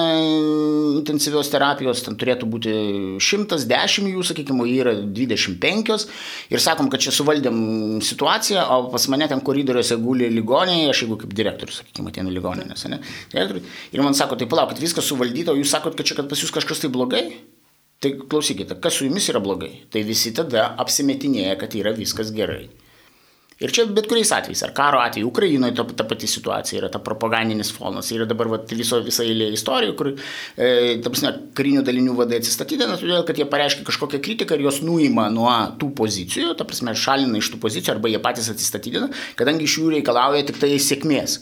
[0.99, 2.75] intensyvios terapijos, ten turėtų būti
[3.23, 6.07] 110 jų, sakykime, yra 25
[6.53, 7.59] ir sakom, kad čia suvaldėm
[8.05, 12.91] situaciją, o pas mane ten koridoriuose guli ligoniai, aš jeigu kaip direktorius, sakykime, ateinu ligoninėse,
[12.93, 13.01] ne?
[13.33, 16.53] Ir man sako, tai palaukit, viskas suvaldyta, o jūs sakot, kad čia, kad pas jūs
[16.55, 17.27] kažkas tai blogai?
[18.03, 19.71] Tai klausykite, kas su jumis yra blogai?
[19.89, 22.67] Tai visi tada apsimetinėja, kad yra viskas gerai.
[23.57, 26.99] Ir čia bet kuriais atvejais, ar karo atveju, Ukrainoje ta, ta pati situacija yra, ta
[27.01, 30.67] propagandinis fonas, yra dabar va, viso, visa eilė istorijų, kur, e,
[31.01, 35.25] ta prasme, karinių dalinių vadai atsistatydina, todėl kad jie pareiškia kažkokią kritiką ir jos nuima
[35.33, 35.49] nuo
[35.81, 39.09] tų pozicijų, ta prasme, šalina iš tų pozicijų arba jie patys atsistatydina,
[39.41, 41.39] kadangi iš jų reikalauja tik tai sėkmės.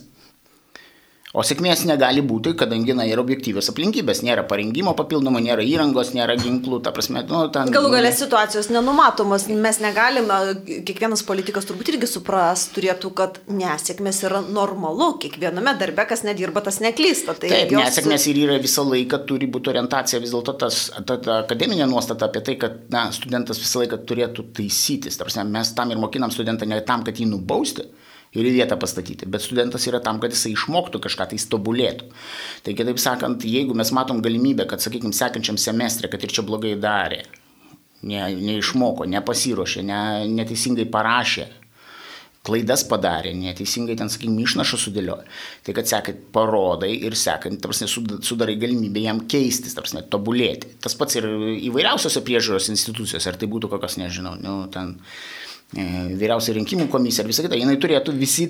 [1.35, 6.37] O sėkmės negali būti, kadangi na, yra objektyvios aplinkybės, nėra parengimo papildomo, nėra įrangos, nėra
[6.39, 7.73] ginklų, ta prasme, nu, ten...
[7.75, 10.37] Galų galę situacijos nenumatomos, mes negalime,
[10.87, 16.79] kiekvienas politikas turbūt irgi supras turėtų, kad nesėkmės yra normalu, kiekviename darbe, kas nedirba, tas
[16.83, 17.35] neklysta.
[17.35, 17.83] Tai Taip, jos...
[17.83, 22.31] nesėkmės ir yra visą laiką turi būti orientacija, vis dėlto tas ta, ta akademinė nuostata
[22.31, 25.19] apie tai, kad na, studentas visą laiką turėtų taisytis.
[25.19, 27.89] Tarsi, mes tam ir mokinam studentą ne tam, kad jį nubausti,
[28.35, 29.29] ir į vietą pastatyti.
[29.31, 32.11] Bet studentas yra tam, kad jisai išmoktų kažką, tai tobulėtų.
[32.65, 36.75] Tai kitaip sakant, jeigu mes matom galimybę, kad, sakykime, sekančiam semestrė, kad ir čia blogai
[36.79, 37.23] darė,
[38.05, 40.01] ne, neišmoko, nepasiruošė, ne,
[40.35, 41.47] neteisingai parašė,
[42.45, 45.23] klaidas padarė, neteisingai ten, sakykime, išnašą sudėliojo.
[45.65, 50.75] Tai kad sekant parodai ir sekant, tarsi, sudarai galimybę jam keistis, tarsi, tobulėti.
[50.83, 51.25] Tas pats ir
[51.71, 54.97] įvairiausiose priežiūros institucijose, ar tai būtų kokios, nežinau, nu, ten
[55.75, 58.49] vyriausia rinkimų komisija ir visą kitą, jinai turėtų visi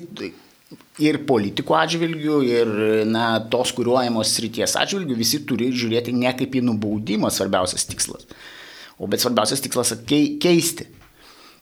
[1.01, 2.75] ir politikų atžvilgių, ir
[3.09, 8.27] na, tos kuriuojamos srities atžvilgių visi turi žiūrėti ne kaip į nubaudimą svarbiausias tikslas,
[8.97, 10.87] o bet svarbiausias tikslas keisti.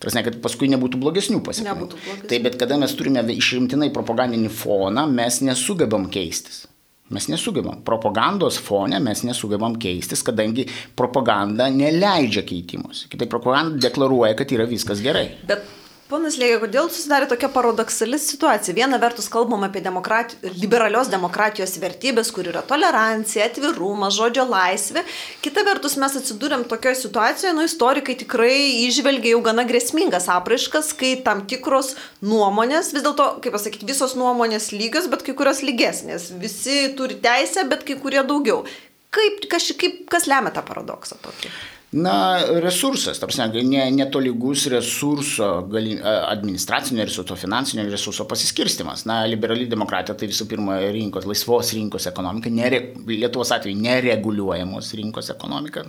[0.04, 1.86] Prasme, kad paskui nebūtų blogesnių pasiekmių.
[2.28, 6.66] Tai bet kada mes turime išrimtinai propagandinį foną, mes nesugebam keistis.
[7.12, 7.82] Mes nesugebam.
[7.84, 10.64] Propagandos fone mes nesugebam keistis, kadangi
[10.96, 13.04] propaganda neleidžia keitimus.
[13.12, 15.26] Kitaip propaganda deklaruoja, kad yra viskas gerai.
[15.44, 15.66] Bet
[16.14, 18.70] Ponas Lėgė, kodėl susidarė tokia paradoksali situacija?
[18.76, 20.36] Viena vertus kalbam apie demokrati...
[20.62, 25.02] liberalios demokratijos vertybės, kur yra tolerancija, atvirumas, žodžio laisvė.
[25.42, 31.16] Kita vertus mes atsidūrėm tokioje situacijoje, nu istorikai tikrai išvelgia jau gana grėsmingas apraiškas, kai
[31.26, 36.30] tam tikros nuomonės, vis dėlto, kaip pasakyti, visos nuomonės lygios, bet kai kurios lygesnės.
[36.38, 38.62] Visi turi teisę, bet kai kurie daugiau.
[39.10, 41.50] Kaip, kas, kaip, kas lemia tą paradoksą tokį?
[41.94, 49.04] Na, resursas, tarsi ne, netolygus resurso, gali, administracinio resurso, finansinio resurso pasiskirstimas.
[49.06, 55.30] Na, liberali demokratija tai visų pirma rinkos, laisvos rinkos ekonomika, nere, Lietuvos atveju nereguliuojamos rinkos
[55.36, 55.84] ekonomika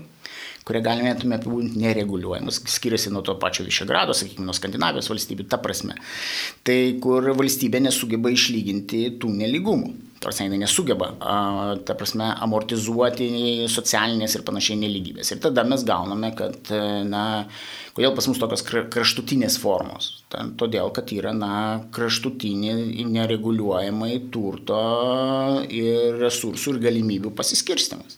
[0.66, 5.98] kurie galime apibūdinti nereguliuojamas, skiriasi nuo to pačio Višegrado, sakykime, nuo Skandinavijos valstybių, ta prasme.
[6.66, 9.94] Tai kur valstybė nesugeba išlyginti tų neligumų.
[10.26, 11.12] Tarsi jinai nesugeba,
[11.86, 13.28] ta prasme, amortizuoti
[13.70, 15.36] socialinės ir panašiai neligybės.
[15.36, 17.26] Ir tada mes gauname, kad, e, na,
[17.94, 20.24] kodėl pas mus tokios kraštutinės formos.
[20.34, 21.54] Todėl, kad yra, na,
[21.94, 22.74] kraštutinė,
[23.06, 24.82] nereguliuojamai turto
[25.70, 28.18] ir resursų ir galimybių pasiskirstimas.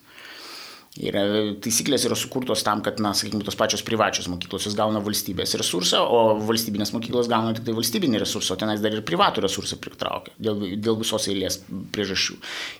[0.98, 1.22] Yra,
[1.62, 6.02] taisyklės yra sukurtos tam, kad, na, sakykime, tos pačios privačios mokyklos jos gauna valstybės resursą,
[6.02, 10.34] o valstybinės mokyklos gauna tik tai valstybinį resursą, o tenais dar ir privatų resursą pritraukia
[10.42, 11.60] dėl, dėl visos eilės
[11.94, 12.38] priežasčių.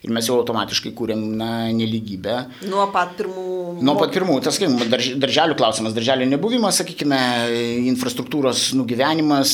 [0.08, 2.40] Ir mes jau automatiškai kūrėm, na, neligybę.
[2.72, 3.46] Nuo pat pirmų.
[3.86, 7.22] Nuo pat pirmų, tas, sakykime, darž, darželių klausimas, darželio nebuvimas, sakykime,
[7.92, 9.54] infrastruktūros nugyvenimas,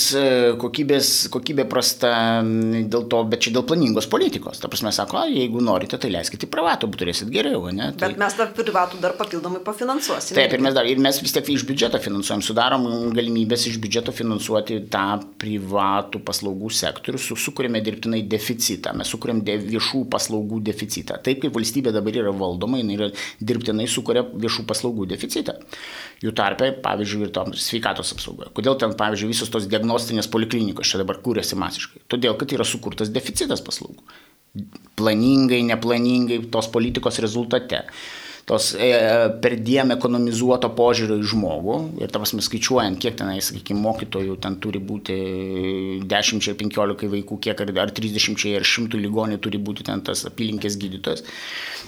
[0.62, 4.64] kokybės, kokybė prasta dėl to, bet čia dėl planingos politikos.
[4.64, 7.92] Ta prasme, sako, jeigu norite, tai leiskite į privatų, turėsit geriau, ne?
[7.98, 8.14] Tai...
[8.14, 10.38] Bet mes dar privatų dar papildomai pafinansuosime.
[10.38, 14.14] Taip, ir mes, dar, ir mes vis tiek iš biudžeto finansuojam, sudarom galimybės iš biudžeto
[14.16, 21.20] finansuoti tą privatų paslaugų sektorių, su, sukūrėme dirbtinai deficitą, mes sukūrėm de, viešų paslaugų deficitą.
[21.26, 23.10] Taip kaip valstybė dabar yra valdoma, jinai yra
[23.42, 25.58] dirbtinai sukuria viešų paslaugų deficitą.
[26.24, 28.54] Jų tarpe, pavyzdžiui, ir tom sveikatos apsaugoje.
[28.56, 32.06] Kodėl ten, pavyzdžiui, visos tos diagnostinės poliklinikos čia dabar kūrėsi masiškai?
[32.12, 34.06] Todėl, kad yra sukurtas deficitas paslaugų
[34.96, 37.84] planingai, neplaningai tos politikos rezultate
[38.46, 38.90] tos e,
[39.40, 41.76] per diem ekonomizuoto požiūrio į žmogų.
[42.04, 45.16] Ir tam skaičiuojant, kiek tenai, sakykime, mokytojų ten turi būti
[46.12, 50.26] 10 ar 15 vaikų, kiek ar, ar 30 ar 100 ligonių turi būti ten tas
[50.28, 51.24] apylinkės gydytojas,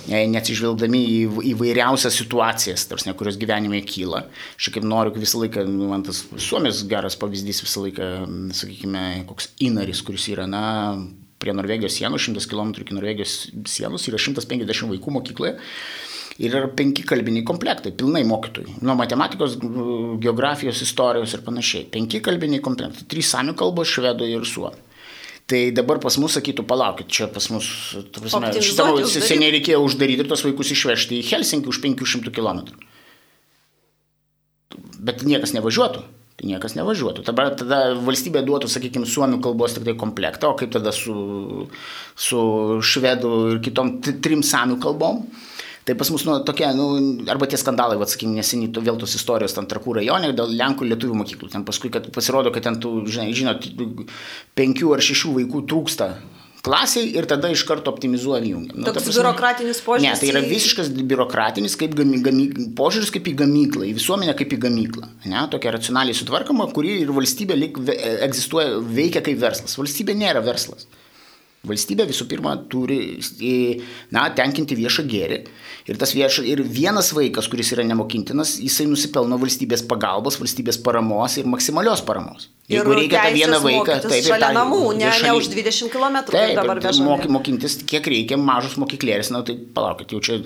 [0.07, 1.17] e, neatsižvelgdami į
[1.51, 4.23] įvairiausias situacijas, tarsi, kurios gyvenime kyla.
[4.55, 8.09] Šiek tiek noriu visą laiką, nu, man tas Suomijos geras pavyzdys visą laiką,
[8.55, 10.63] sakykime, koks inaris, kuris yra, na,
[11.41, 13.37] prie Norvegijos sienos, 100 km iki Norvegijos
[13.67, 15.57] sienos, yra 150 vaikų mokykloje
[16.39, 18.79] ir yra penki kalbiniai komplektai, pilnai mokytojų.
[18.83, 19.55] Nuo matematikos,
[20.23, 21.85] geografijos, istorijos ir panašiai.
[21.93, 23.07] Penki kalbiniai komplektai.
[23.11, 24.83] Trys samių kalbos, švedų ir suomių.
[25.45, 27.67] Tai dabar pas mus sakytų, palaukit, čia pas mus,
[28.17, 32.63] prasme, šitą seniai reikėjo uždaryti ir tos vaikus išvežti į Helsinkį už 500 km.
[35.05, 36.01] Bet niekas nevažiuotų.
[36.35, 37.23] Tai niekas nevažiuotų.
[37.29, 41.13] Tada, tada valstybė duotų, sakykime, suomių kalbos tik tai komplektą, o kaip tada su,
[42.17, 42.41] su
[42.83, 45.21] švedų ir kitom trim samių kalbom.
[45.85, 46.85] Tai pas mus nu, tokie, nu,
[47.29, 51.19] arba tie skandalai, atsakym, neseniai vėl tos istorijos ten trakų rajone dėl Lenkų ir Lietuvių
[51.19, 51.49] mokyklų.
[51.53, 53.67] Ten paskui, kad pasirodo, kad ten, tų, žinai, žinot,
[54.57, 56.09] penkių ar šešių vaikų trūksta
[56.65, 58.79] klasiai ir tada iš karto optimizuojam jungiam.
[58.79, 60.07] Nu, Toks prasme, biurokratinis požiūris.
[60.07, 64.57] Ne, tai yra visiškas biurokratinis kaip gamy, gamy, požiūris kaip į gamyklą, į visuomenę kaip
[64.57, 65.11] į gamyklą.
[65.29, 67.77] Ne, tokia racionaliai sutvarkoma, kuri ir valstybė lik,
[68.25, 69.77] egzistuoja, veikia kaip verslas.
[69.77, 70.89] Valstybė nėra verslas.
[71.69, 72.99] Valstybė visų pirma turi
[74.13, 75.39] na, tenkinti viešą gėrį.
[75.85, 81.45] Ir, vieša, ir vienas vaikas, kuris yra nemokintinas, jisai nusipelno valstybės pagalbos, valstybės paramos ir
[81.49, 82.49] maksimalios paramos.
[82.71, 86.17] Jeigu reikia tą vieną vaiką, taip ir šalia namų, ne, šalia, ne už 20 km.
[86.31, 87.29] Taip, dabar vežame.
[87.35, 90.41] Mokintis, kiek reikia, mažos mokyklėlės, na tai palaukit, jau čia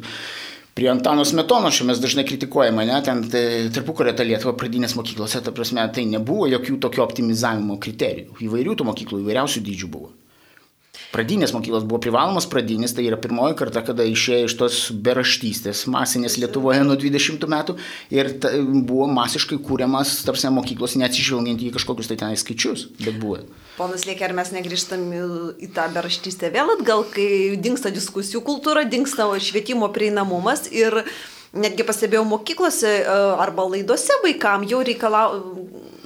[0.75, 3.43] prie Antano Smetono čia mes dažnai kritikuojame, ne, ten tai,
[3.75, 8.39] tarpukurio ta Lietuva pradinės mokyklose, ta prasme, tai nebuvo jokių tokio optimizavimo kriterijų.
[8.47, 10.11] Įvairių tų mokyklų, įvairiausių dydžių buvo.
[11.09, 16.35] Pradinės mokyklos buvo privalomas pradinis, tai yra pirmoji karta, kada išėjo iš tos beraštystės masinės
[16.37, 17.75] Lietuvoje nuo 20 metų
[18.13, 23.39] ir ta, buvo masiškai kūriamas, tarsi mokyklos neatsižvelgiant į kažkokius tai tenai skaičius, bet buvo.
[23.79, 25.07] Ponas Lėkė, ar mes negrįžtam
[25.57, 31.01] į tą beraštystę vėl atgal, kai dinksta diskusijų kultūra, dinksta švietimo prieinamumas ir
[31.53, 35.39] netgi pastebėjau mokyklose e, arba laidose vaikam jau reikalau,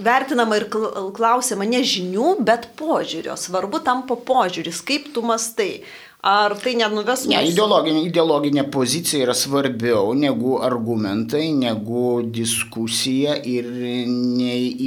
[0.03, 0.67] vertinama ir
[1.15, 3.36] klausima ne žinių, bet požiūrio.
[3.39, 5.84] Svarbu tampa požiūris, kaip tu mastai.
[6.23, 7.33] Ar tai nenuves mūsų?
[7.33, 13.67] Ne, ideologinė, ideologinė pozicija yra svarbiau negu argumentai, negu diskusija ir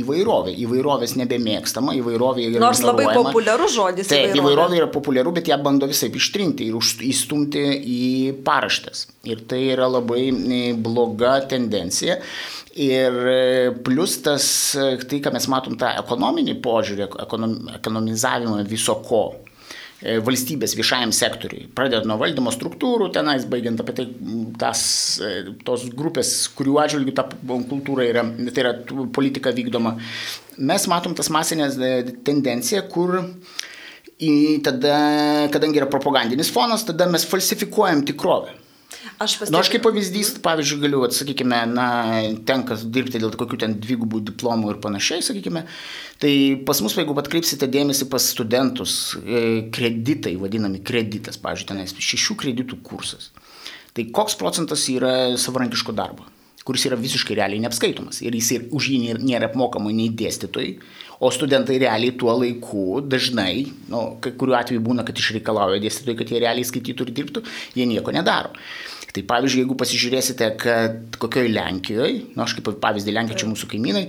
[0.00, 0.54] įvairovė.
[0.64, 2.62] Įvairovės nebemėgstama, įvairovė yra.
[2.64, 4.08] Nors labai populiarus žodis.
[4.08, 4.40] Taip, įvairovė.
[4.40, 6.78] įvairovė yra populiaru, bet ją bando visai ištrinti ir
[7.10, 8.06] įstumti į
[8.46, 9.04] paraštės.
[9.28, 10.30] Ir tai yra labai
[10.80, 12.16] bloga tendencija.
[12.80, 13.42] Ir e,
[13.84, 19.55] plus tas, e, tai, ką mes matom, tą ekonominį požiūrį, ekonom, ekonomizavimą viso ko e,
[20.02, 21.68] valstybės viešajam sektoriui.
[21.76, 24.04] Pradedant nuo valdymo struktūrų, tenais baigiant apie tai,
[24.60, 24.82] tas,
[25.64, 27.24] tos grupės, kurių atžvilgių ta
[27.70, 28.74] kultūra yra, tai yra
[29.16, 29.96] politika vykdoma.
[30.56, 31.80] Mes matom tas masinės
[32.28, 33.22] tendenciją, kur
[34.64, 35.00] tada,
[35.52, 38.54] kadangi yra propagandinis fonas, tada mes falsifikuojam tikrovę.
[39.22, 39.36] Aš.
[39.40, 41.86] Na, nu, aš kaip pavyzdys, pavyzdžiui, galiu, atsakykime, na,
[42.48, 45.64] tenka dirbti dėl kokių ten dvigubų diplomų ir panašiai, sakykime.
[46.22, 46.32] Tai
[46.68, 49.42] pas mus, jeigu atkreipsite dėmesį pas studentus, e,
[49.74, 53.30] kreditai, vadinami kreditas, pavyzdžiui, tenais šešių kreditų kursas.
[53.96, 56.28] Tai koks procentas yra savarankiško darbo?
[56.66, 58.18] kuris yra visiškai realiai neapskaitomas.
[58.26, 60.72] Ir jis ir už jį nėra apmokama nei dėstytojai,
[61.20, 66.32] o studentai realiai tuo laiku dažnai, nu, kai kuriuo atveju būna, kad išreikalauja dėstytojai, kad
[66.32, 67.44] jie realiai skaitytų ir dirbtų,
[67.78, 68.52] jie nieko nedaro.
[69.16, 73.70] Tai pavyzdžiui, jeigu pasižiūrėsite, kad kokioje Lenkijoje, na, nu, aš kaip pavyzdį Lenkija čia mūsų
[73.70, 74.02] kaimynai,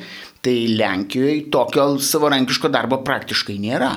[0.44, 3.94] tai Lenkijoje tokio savarankiško darbo praktiškai nėra.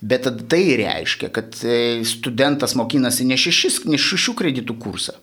[0.00, 5.16] Bet tai reiškia, kad e, studentas mokinasi ne, šešis, ne šešių kreditų kursą,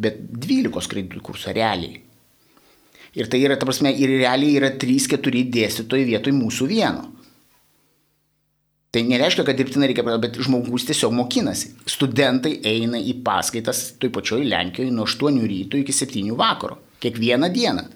[0.00, 2.03] bet dvylikos kreditų kursą realiai.
[3.14, 7.04] Ir tai yra, ta prasme, ir realiai yra 3-4 dėstytojai vietoj mūsų vieno.
[8.94, 11.72] Tai nereiškia, kad dirbtinai reikia, bet žmogus tiesiog mokinasi.
[11.90, 16.78] Studentai eina į paskaitas toj pačioj Lenkijoje nuo 8 ryto iki 7 vakaro.
[17.02, 17.88] Kiekvieną dieną.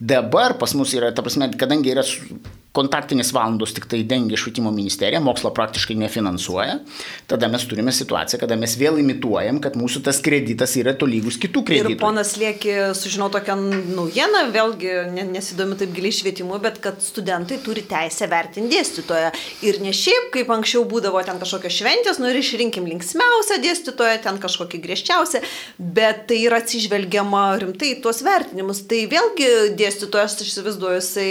[0.00, 2.04] Dabar pas mus yra, ta prasme, kadangi yra
[2.74, 6.80] kontaktinės valandos tik tai dengia švietimo ministerija, mokslo praktiškai nefinansuoja,
[7.30, 11.62] tada mes turime situaciją, kada mes vėl imituojam, kad mūsų tas kreditas yra tolygus kitų
[11.68, 11.94] kreditų.
[11.94, 13.54] Ir ponas Lieki sužinau tokią
[13.94, 14.94] naujieną, vėlgi
[15.30, 19.30] nesidomi taip giliai švietimu, bet kad studentai turi teisę vertinti dėstytoją.
[19.68, 24.40] Ir ne šiaip, kaip anksčiau būdavo ten kažkokios šventės, nu ir išrinkim linksmiausią dėstytoją, ten
[24.42, 25.44] kažkokį griežčiausią,
[25.78, 28.82] bet tai yra atsižvelgiama rimtai tuos vertinimus.
[28.90, 31.30] Tai vėlgi dėstytojas, aš įsivaizduoju, jisai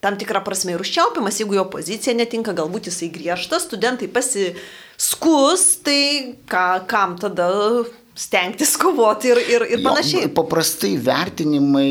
[0.00, 6.36] tam tikrą prasme ir užčiaupiamas, jeigu jo pozicija netinka, galbūt jisai griežtas, studentai pasiskus, tai
[6.50, 7.50] ką, kam tada
[8.20, 10.26] stengtis kovoti ir, ir, ir panašiai.
[10.26, 11.86] Jo, paprastai vertinimai,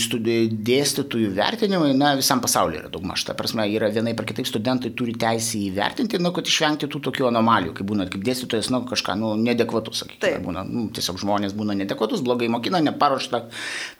[0.00, 3.22] studijų dėstytojų vertinimai, na, visam pasaulyje yra daugmaž.
[3.28, 7.28] Ta prasme, yra vienai per kitaip studentai turi teisę įvertinti, nu, kad išvengti tų tokių
[7.30, 11.78] anomalijų, kai būna, kaip dėstytojas, nu, kažką, nu, nedekvatus, sakykime, būna, nu, tiesiog žmonės būna
[11.78, 13.44] nedekvatus, blogai mokina, neparuošta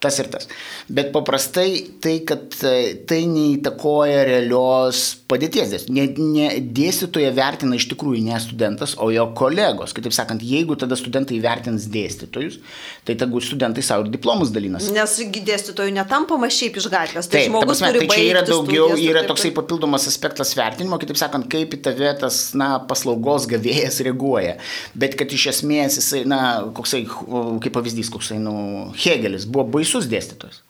[0.02, 0.50] tas ir tas.
[0.90, 1.68] Bet paprastai
[2.02, 5.86] tai, kad tai neįtakoja realios padėties.
[5.92, 9.94] Ne, ne, dėstytoje vertina iš tikrųjų ne studentas, o jo kolegos.
[9.96, 12.59] Kitaip sakant, jeigu tada studentai vertina vertins dėstytojus,
[13.07, 14.92] tai tegu studentai savo ir diplomus dalinasi.
[14.96, 15.16] Nes
[15.48, 17.28] dėstytojų netampama šiaip iš gatvės.
[17.28, 21.48] Tai Taip, žmogus prasme, tai čia yra daugiau, yra toksai papildomas aspektas vertinimo, kitaip sakant,
[21.50, 24.57] kaip į tave tas, na, paslaugos gavėjas reaguoja.
[24.98, 26.40] Bet kad iš esmės jisai, na,
[26.76, 28.57] koksai, kaip pavyzdys, koksai, nu,
[28.98, 30.64] Hegelis buvo baisus dėstytojas.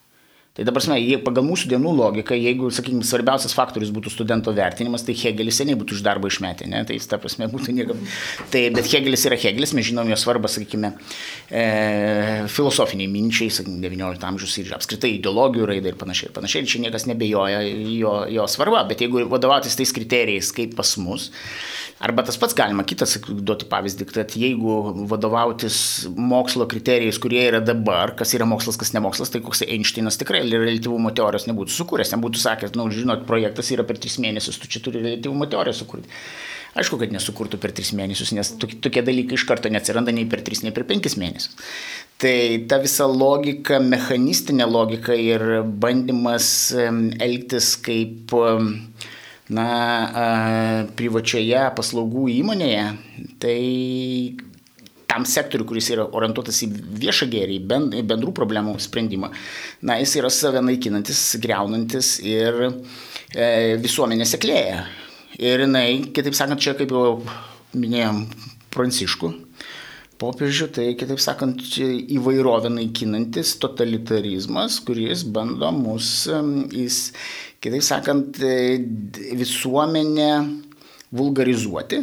[0.59, 5.15] Tai dabar, prasme, pagal mūsų dienų logiką, jeigu, sakykime, svarbiausias faktorius būtų studento vertinimas, tai
[5.15, 6.81] Hegelis seniai būtų iš darbo išmetę, ne?
[6.83, 8.01] tai jis, ta prasme, būtų niekam.
[8.51, 10.91] Tai, bet Hegelis yra Hegelis, mes žinom jo svarbą, sakykime,
[11.47, 11.63] e,
[12.51, 16.33] filosofiniai minčiai, sakykime, XIX amžiaus ir apskritai ideologijų raidai ir panašiai.
[16.33, 17.63] Ir panašiai, ir čia niekas nebejoja
[17.95, 21.31] jo, jo svarba, bet jeigu vadovautis tais kriterijais kaip pas mus,
[21.99, 24.75] Arba tas pats galima kitas duoti pavyzdį, kad jeigu
[25.11, 30.21] vadovautis mokslo kriterijais, kurie yra dabar, kas yra mokslas, kas ne mokslas, tai koks Einšteinas
[30.21, 34.61] tikrai relativumo teorijos nebūtų sukūręs, nebūtų sakęs, na, nu, žinot, projektas yra per tris mėnesius,
[34.61, 36.11] tu čia turi relativumo teoriją sukurti.
[36.79, 40.61] Aišku, kad nesukurtų per tris mėnesius, nes tokie dalykai iš karto neatsiranda nei per tris,
[40.63, 41.57] nei per penkis mėnesius.
[42.23, 42.35] Tai
[42.71, 48.35] ta visa logika, mechanistinė logika ir bandymas elgtis kaip
[49.55, 49.69] na,
[50.99, 52.85] privačioje paslaugų įmonėje,
[53.43, 53.59] tai
[55.19, 56.71] tam sektoriu, kuris yra orientuotas į
[57.03, 57.59] viešą gėrį,
[57.99, 59.33] į bendrų problemų sprendimą,
[59.83, 63.51] na, jis yra save naikinantis, greunantis ir e,
[63.83, 64.87] visuomenė seklėja.
[65.39, 67.19] Ir jinai, kitaip sakant, čia kaip jau
[67.79, 68.25] minėjom,
[68.75, 69.35] pranciškų
[70.19, 76.09] popiežių, tai kitaip sakant, įvairovę naikinantis totalitarizmas, kuris bando mus,
[76.75, 77.05] jis
[77.59, 78.79] Kitaip sakant, e,
[79.35, 80.31] visuomenę
[81.11, 81.99] vulgarizuoti,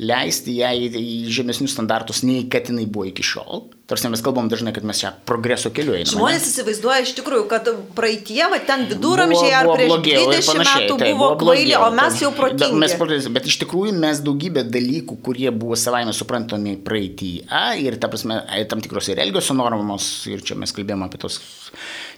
[0.00, 3.66] leisti ją į, į žemesnius standartus, nei kad jinai buvo iki šiol.
[3.90, 6.08] Tarsi mes kalbam dažnai, kad mes čia progreso keliu einame.
[6.08, 11.10] Žmonės įsivaizduoja iš tikrųjų, kad praeitie, va ten viduramžiai ar prieš blogiau, 20 metų tai,
[11.12, 12.80] buvo, kvaili, o mes jau protingi.
[12.80, 17.42] Mes, bet iš tikrųjų mes daugybę dalykų, kurie buvo savaime suprantami praeitie
[17.84, 21.42] ir ta prasme, tam tikros ir elgesio normos, ir čia mes kalbėjome apie tos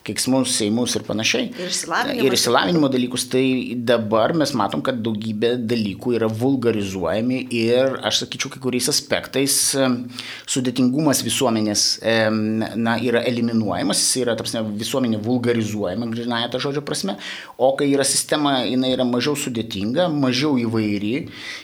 [0.04, 1.48] keiksmus, seimus ir panašiai.
[1.56, 2.26] Ir išsilavinimo.
[2.26, 3.24] Ir išsilavinimo dalykus.
[3.32, 3.44] Tai
[3.88, 11.22] dabar mes matom, kad daugybė dalykų yra vulgarizuojami ir, aš sakyčiau, kai kuriais aspektais sudėtingumas
[11.24, 11.86] visuomenės
[12.34, 17.16] na, yra eliminuojamas, jis yra, tarsi, visuomenė vulgarizuojama, grinaja tą žodžio prasme,
[17.56, 21.14] o kai yra sistema, jinai yra mažiau sudėtinga, mažiau įvairi,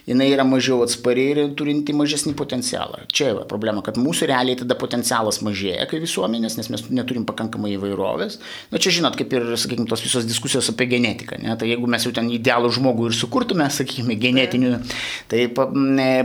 [0.08, 3.04] jinai yra mažiau atspari ir turinti mažesnį potencialą.
[3.12, 7.74] Čia yra problema, kad mūsų realiai tada potencialas mažėja kaip visuomenės, nes mes neturim pakankamai
[7.76, 8.70] įvairovės įvairovės.
[8.70, 11.38] Na čia žinot, kaip ir, sakykime, tos visos diskusijos apie genetiką.
[11.42, 11.56] Ne?
[11.56, 14.80] Tai jeigu mes jau ten idealų žmogų ir sukurtume, sakykime, genetinių,
[15.28, 15.48] tai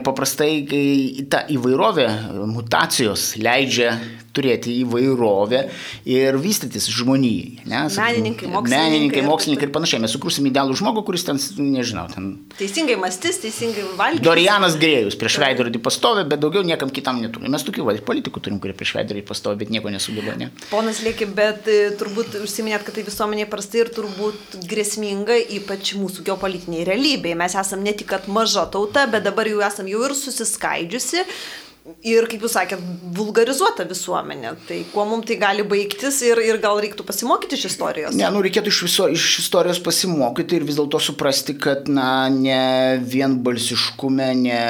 [0.05, 0.65] paprastai
[1.29, 2.07] ta įvairovė,
[2.51, 3.95] mutacijos leidžia
[4.35, 5.61] turėti įvairovę
[6.09, 7.65] ir vystytis žmonijai.
[7.65, 8.89] Ne, menininkai, mokslininkai.
[8.91, 10.01] Menininkai, mokslininkai ir panašiai.
[10.03, 12.31] Mes sukursim idealų žmogų, kuris ten, nežinau, ten.
[12.59, 14.23] Teisingai mąstys, teisingai valgys.
[14.25, 17.51] Dorianas Grėjus prieš veidrodį pastovi, bet daugiau niekam kitam neturime.
[17.53, 20.35] Mes tokių va, politikų turim, kurie prieš veidrodį pastovi, bet nieko nesugeba.
[20.39, 20.51] Ne?
[20.69, 26.25] Ponas Lieki, bet e, turbūt užsiminėt, kad tai visuomenė prastai ir turbūt grėsminga, ypač mūsų
[26.29, 27.39] geopolitiniai realybėje.
[27.39, 31.25] Mes esame ne tik maža tauta, bet dabar jau esame jau ir susiskaidžiusi
[31.85, 32.81] ir, kaip jūs sakėt,
[33.15, 34.55] vulgarizuota visuomenė.
[34.65, 38.15] Tai kuo mums tai gali baigtis ir, ir gal reiktų pasimokyti iš istorijos?
[38.17, 42.97] Ne, nu reikėtų iš, viso, iš istorijos pasimokyti ir vis dėlto suprasti, kad, na, ne
[43.05, 44.61] vienbalsiškume, ne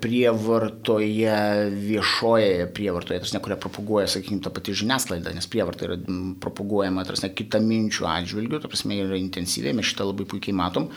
[0.00, 1.36] prievartoje,
[1.84, 6.00] viešoje prievartoje, tas ne kurią propaguoja, sakykime, ta pati žiniasklaida, nes prievarta yra
[6.40, 10.88] propaguojama, tas ne kita minčių atžvilgių, ta prasme yra intensyviai, mes šitą labai puikiai matom,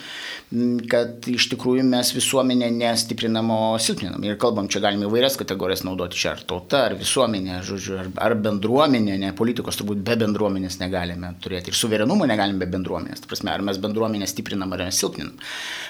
[0.87, 4.23] kad iš tikrųjų mes visuomenę nestiprinam, o silpninam.
[4.23, 8.09] Ir kalbam, čia galime įvairias kategorijas kategorijas naudoti čia, ar tauta, ar visuomenė, žodžiu, ar,
[8.21, 13.23] ar bendruomenė, ne politikos turbūt be bendruomenės negalime turėti ir suverenumo negalime be bendruomenės.
[13.23, 15.33] Tai prasme, ar mes bendruomenę stiprinam ar mes silpninam.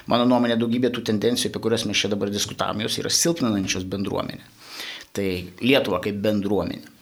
[0.07, 4.47] Mano nuomonė, daugybė tų tendencijų, apie kurias mes čia dabar diskutavom, jos yra silpninančios bendruomenę.
[5.17, 5.27] Tai
[5.61, 6.95] Lietuva kaip bendruomenė.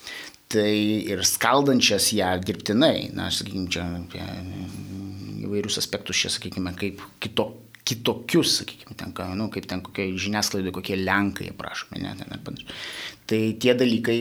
[0.56, 0.72] Tai
[1.12, 4.26] ir skaldančias ją dirbtinai, na, sakykime, čia apie
[5.46, 7.50] įvairius aspektus čia, sakykime, kaip kito,
[7.86, 12.80] kitokius, sakykime, ten, nu, kaip ten kokie žiniasklaidai, kokie lenkai prašomi, ne, ten, panašiai.
[13.30, 14.18] Tai tie dalykai,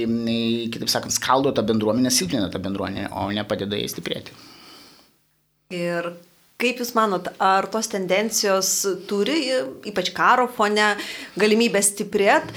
[0.73, 4.37] kitaip sakant, skaldo tą bendruomenę, silpnina tą bendruomenę, o ne padeda jai stiprėti.
[5.75, 6.13] Ir
[6.55, 8.69] Kaip Jūs manot, ar tos tendencijos
[9.11, 9.41] turi,
[9.91, 10.93] ypač karo fone,
[11.35, 12.55] galimybę stiprėti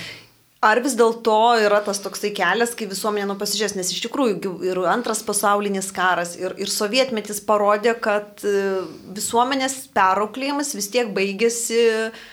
[0.66, 4.80] Ar vis dėlto yra tas toksai kelias, kai visuomenė nu pasižiūrės, nes iš tikrųjų ir
[4.90, 8.82] antras pasaulinis karas, ir, ir sovietmetis parodė, kad e,
[9.14, 12.26] visuomenės perauklėjimas vis tiek baigėsi uh,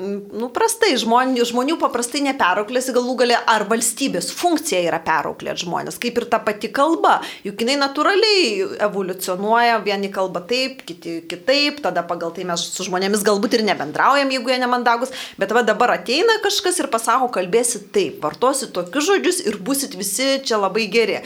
[0.00, 6.16] nu, prastai, žmonių, žmonių paprastai neperauklėsi galų galę, ar valstybės funkcija yra perauklėti žmonės, kaip
[6.16, 12.32] ir ta pati kalba, juk jinai natūraliai evoliucionuoja, vieni kalba taip, kiti kitaip, tada pagal
[12.32, 16.80] tai mes su žmonėmis galbūt ir nebendraujam, jeigu jie nemandagus, bet va dabar ateina kažkas
[16.80, 21.20] ir pasako, kalbėsi taip, vartosi tokius žodžius ir busit visi čia labai geri.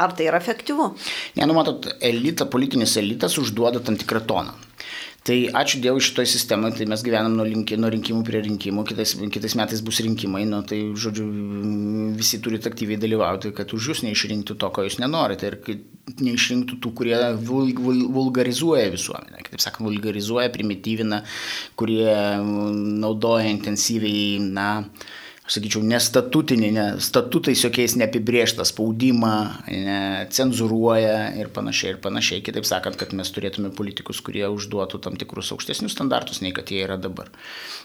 [0.00, 0.86] Ar tai yra efektyvu?
[1.36, 4.54] Ne, nu matot, elita, politinis elitas užduoda tam tikrą toną.
[5.22, 9.12] Tai ačiū Dievui šitoje sistemoje, tai mes gyvenam nuo, linki, nuo rinkimų prie rinkimų, kitais,
[9.30, 11.26] kitais metais bus rinkimai, nu, tai žodžiu,
[12.18, 15.58] visi turite aktyviai dalyvauti, kad už jūs neišrinktų to, ko jūs nenorite ir
[16.18, 21.22] neišrinktų tų, kurie vul, vul, vulgarizuoja visuomenę, kitaip sakant, vulgarizuoja, primityvina,
[21.78, 25.21] kurie naudoja intensyviai, na, aš
[25.52, 29.34] sakyčiau, nestatutinį, ne, statutais jokiais neapibrieštą spaudimą,
[29.68, 29.98] ne,
[30.32, 32.42] cenzuruoja ir panašiai, ir panašiai.
[32.46, 36.82] Kitaip sakant, kad mes turėtume politikus, kurie užduotų tam tikrus aukštesnius standartus, nei kad jie
[36.86, 37.30] yra dabar.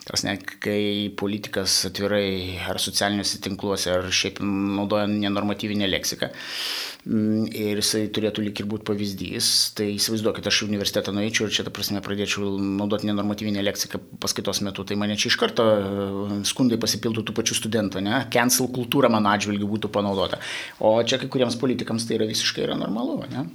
[0.07, 6.31] Tas ne, kai politikas atvirai ar socialiniuose tinkluose, ar šiaip naudoja nenormatyvinę leksiką,
[7.07, 9.49] ir jisai turėtų lik ir būti pavyzdys.
[9.77, 14.61] Tai įsivaizduokit, aš į universitetą nueičiau ir čia, ta prasme, pradėčiau naudoti nenormatyvinę leksiką paskaitos
[14.65, 18.23] metu, tai mane čia iš karto e, skundai pasipiltų tų pačių studentų, ne?
[18.33, 20.41] Cancel kultūra mano atžvilgiu būtų panaudota.
[20.79, 23.47] O čia kai kuriems politikams tai yra visiškai yra normalu, ne?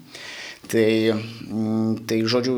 [0.62, 0.88] Tai,
[1.50, 2.54] mm, tai, žodžiu,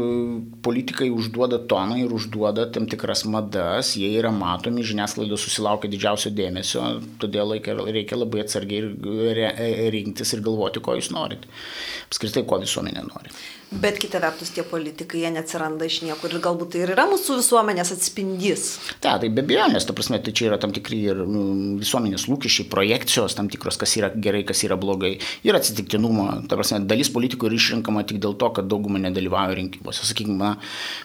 [0.63, 6.85] politikai užduoda toną ir užduoda tam tikras madas, jie yra matomi, žiniasklaida susilaukia didžiausio dėmesio,
[7.23, 11.49] todėl reikia, labai atsargiai rinktis ir galvoti, ko jūs norite.
[12.11, 13.33] Apskritai, ko visuomenė nori.
[13.73, 17.41] Bet kita vertus, tie politikai, jie neatsiranda iš niekur ir galbūt tai ir yra mūsų
[17.41, 18.67] visuomenės atspindys.
[19.03, 21.43] Ta, tai be abejo, nes, ta prasme, tai čia yra tam tikri ir nu,
[21.81, 25.17] visuomenės lūkesčiai, projekcijos tam tikros, kas yra gerai, kas yra blogai.
[25.47, 30.07] Ir atsitiktinumo, ta prasme, dalis politikų yra išrinkama tik dėl to, kad dauguma nedalyvauja rinkimuose.
[30.07, 30.53] Sakykime, na,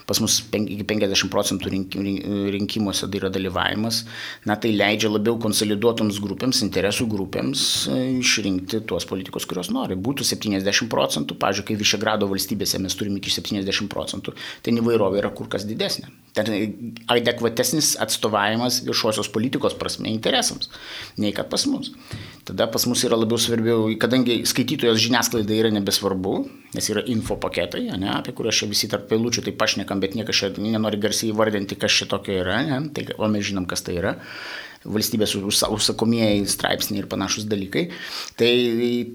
[0.06, 1.74] pas mus iki 50 procentų
[2.54, 4.04] rinkimuose tai yra dalyvavimas.
[4.46, 9.98] Na, tai leidžia labiau konsoliduotoms grupėms, interesų grupėms e, išrinkti tuos politikus, kuriuos nori.
[9.98, 15.20] Būtų 70 procentų, pažiūrėjau, kai Višegrado valstybė valstybėse mes turime iki 70 procentų, ten įvairovė
[15.20, 16.10] yra kur kas didesnė.
[16.34, 16.46] Ten
[17.10, 20.70] adekvatesnis atstovavimas viešosios politikos prasme interesams,
[21.18, 21.92] nei kad pas mus.
[22.44, 26.34] Tada pas mus yra labiau svarbiau, kadangi skaitytojos žiniasklaida yra nebesvarbu,
[26.74, 30.38] nes yra info paketai, ne, apie kuriuos čia visi tarp eilučių tai pašnekam, bet niekas
[30.38, 33.98] čia nenori garsiai įvardinti, kas čia tokio yra, ne, tai, o mes žinom, kas tai
[34.00, 34.16] yra
[34.88, 37.86] valstybės užsakomieji straipsniai ir panašus dalykai.
[38.40, 38.52] Tai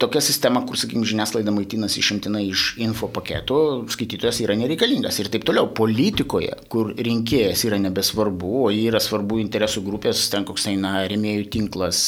[0.01, 3.59] tokia sistema, kur, sakykime, žiniasklaida maitinasi išimtinai iš info paketų,
[3.95, 5.72] skaitytojas yra nereikalingas ir taip toliau.
[5.76, 12.03] Politikoje, kur rinkėjas yra nebesvarbu, o yra svarbu interesų grupės, ten koks eina remėjų tinklas,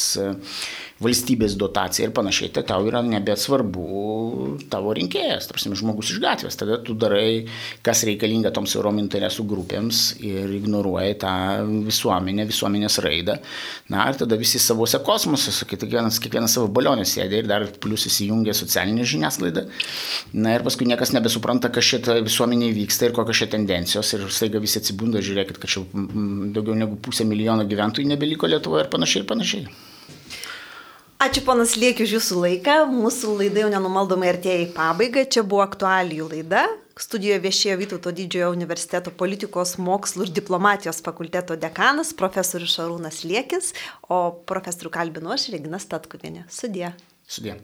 [1.02, 3.84] valstybės dotacija ir panašiai, tai tau yra nebesvarbu
[4.72, 6.58] tavo rinkėjas, tarsi žmogus iš gatvės.
[6.58, 7.46] Tada tu darai,
[7.86, 11.32] kas reikalinga toms siaurom interesų grupėms ir ignoruoji tą
[11.86, 13.38] visuomenę, visuomenės raidą.
[13.92, 18.56] Na ir tada visi savose kosmose, kiekvienas, kiekvienas savo balionė sėdė ir dar plus įsijungia
[18.58, 19.68] socialinė žiniasklaida.
[20.34, 24.62] Na ir paskui niekas nebesupranta, kas šitą visuomenė vyksta ir kokios šia tendencijos ir staiga
[24.62, 29.30] visi atsibunda, žiūrėkit, kad čia daugiau negu pusę milijono gyventojų nebeliko Lietuvoje ir panašiai ir
[29.30, 29.87] panašiai.
[31.18, 32.74] Ačiū ponas Liekiu už jūsų laiką.
[32.94, 35.24] Mūsų laida jau nenumaldomai artėja į pabaigą.
[35.26, 36.60] Čia buvo aktualijų laida.
[36.94, 43.72] Studijoje viešėjo Vytauto didžiojo universiteto politikos mokslų ir diplomatijos fakulteto dekanas profesorius Šarūnas Liekis,
[44.06, 46.46] o profesorių kalbinu aš Regina Statkuvienė.
[46.54, 46.92] Sudė.
[47.26, 47.58] Sudė.